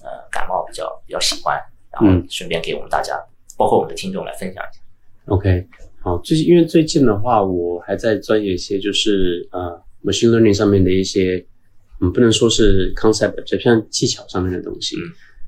[0.03, 1.59] 呃感冒，比较比较喜欢，
[1.93, 3.15] 然后顺便给我们大家，
[3.57, 4.83] 包括我们的听众来分享一下。
[5.27, 5.67] OK。
[6.01, 11.45] 好，最近因为最近的话，我还在钻研一些，就是呃，machine learning 上面的一些，
[12.01, 14.97] 嗯，不能说是 concept，就像技巧上面的东西。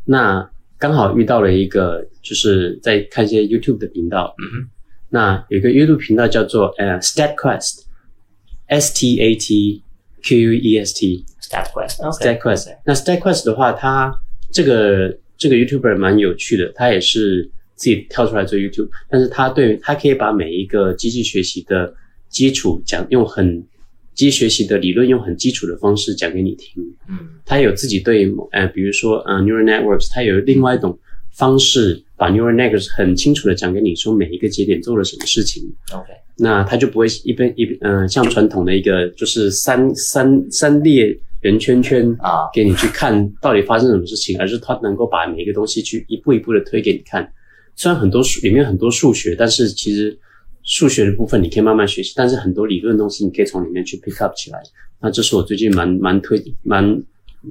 [0.05, 4.35] 那刚好遇到了一个，就是在看一些 YouTube 的频道。
[4.43, 4.71] 嗯哼。
[5.11, 9.83] 那有一个 YouTube 频道叫做呃 StatQuest，S T A T
[10.23, 11.25] Q U E S T。
[11.43, 12.79] StatQuest，StatQuest。
[12.87, 14.13] 那 StatQuest 的话，它
[14.53, 17.51] 这个这个 YouTuber 蛮有趣的，他也是。
[17.81, 21.95] 自己跳出来做 YouTube，但是他对他可以把每一个机器学习的
[22.29, 23.67] 基础讲，用很
[24.13, 26.85] 机器学习的理论，用很基础的方式讲给你听。
[27.09, 30.99] 嗯，他有自己对，呃，比如说，呃，neural networks，他有另外一种
[31.33, 35.63] 方式，把 neural networks 很清楚的讲给你，说每一个节点做了什么事情。
[35.95, 47.27] OK，那他就不会一边一边，嗯，像传统的一个就是三三三列圆圈圈啊，给你去看到底发生什么事情，而是他能够把每一个东西去一步一步的推给你看。
[47.75, 50.15] 虽然很多数里面很多数学，但是其实
[50.63, 54.61] 数学的部分你可以慢慢学习，但是很多理论东西你可以从里面去 pick up 起来。
[55.01, 56.85] 那这是我最近蛮蛮推蛮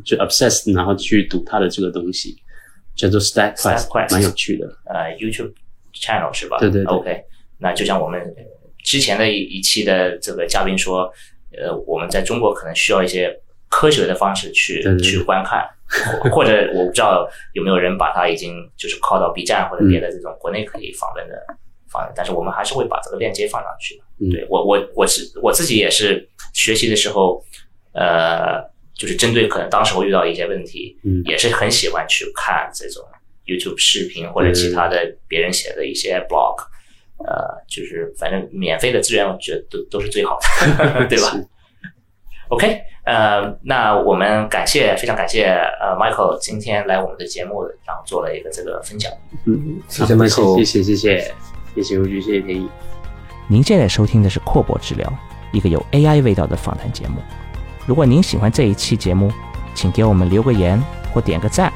[0.06, 2.36] 就 obsessed，然后去读它的这个东西，
[3.00, 4.68] 叫做 Stack Quest，蛮有趣的。
[4.86, 5.54] 呃，YouTube
[5.94, 6.58] channel 是吧？
[6.60, 6.94] 对对对。
[6.94, 7.24] OK，
[7.58, 8.22] 那就像我们
[8.84, 11.12] 之前的一一期的这个嘉宾说，
[11.58, 13.34] 呃，我们在中国可能需要一些
[13.70, 15.66] 科学的方式去去观看。
[16.32, 21.34] 或者我不知道有没有人把它已经就是靠到 B 站或者别的这种国内可以访问的
[21.92, 24.00] 访问，但是我们还是会把这个链接放上去。
[24.30, 27.44] 对我我我是我自己也是学习的时候，
[27.94, 28.62] 呃，
[29.00, 33.02] 就是针对可能当时我遇到一些问题，嗯也是很喜欢去看这种
[33.46, 36.58] YouTube 视频或者其他的别人写的一些 blog，
[37.26, 40.38] 呃，就是反正免费的资源我觉得都都是最好
[40.78, 41.32] 的， 对吧
[42.50, 42.82] ？OK。
[43.06, 45.46] 呃，那我们感谢，非常感谢
[45.82, 49.12] 呃，Michael 今天来我们的节目，然后做了一个这个分享。
[49.46, 51.34] 嗯，谢谢 Michael，谢谢谢谢
[51.74, 52.70] 谢谢吴局，谢谢天意。
[53.48, 55.12] 您现在收听的是阔博治疗，
[55.52, 57.16] 一个有 AI 味道的访谈节目。
[57.90, 59.32] 如果您喜欢这一期节目，
[59.74, 60.80] 请给我们留个言
[61.12, 61.74] 或点个赞，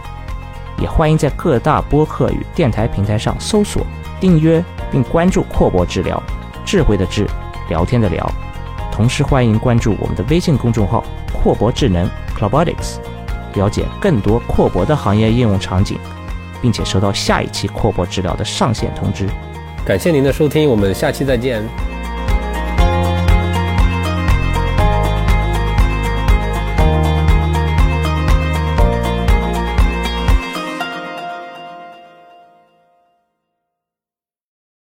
[0.77, 3.83] 也欢迎在各大播客与电台平台上搜索、
[4.19, 6.21] 订阅并关注阔博治疗，
[6.63, 7.25] 智慧的智，
[7.67, 8.31] 聊天的聊。
[8.91, 11.03] 同时欢迎关注我们的微信公众号。
[11.33, 12.07] 阔博智能
[12.37, 12.97] （Clobotics），
[13.55, 15.97] 了解更多阔博的行业应用场景，
[16.61, 19.27] 并且收到下一期阔博治疗的上线通知。
[19.83, 21.63] 感谢您的收听，我们下期再见。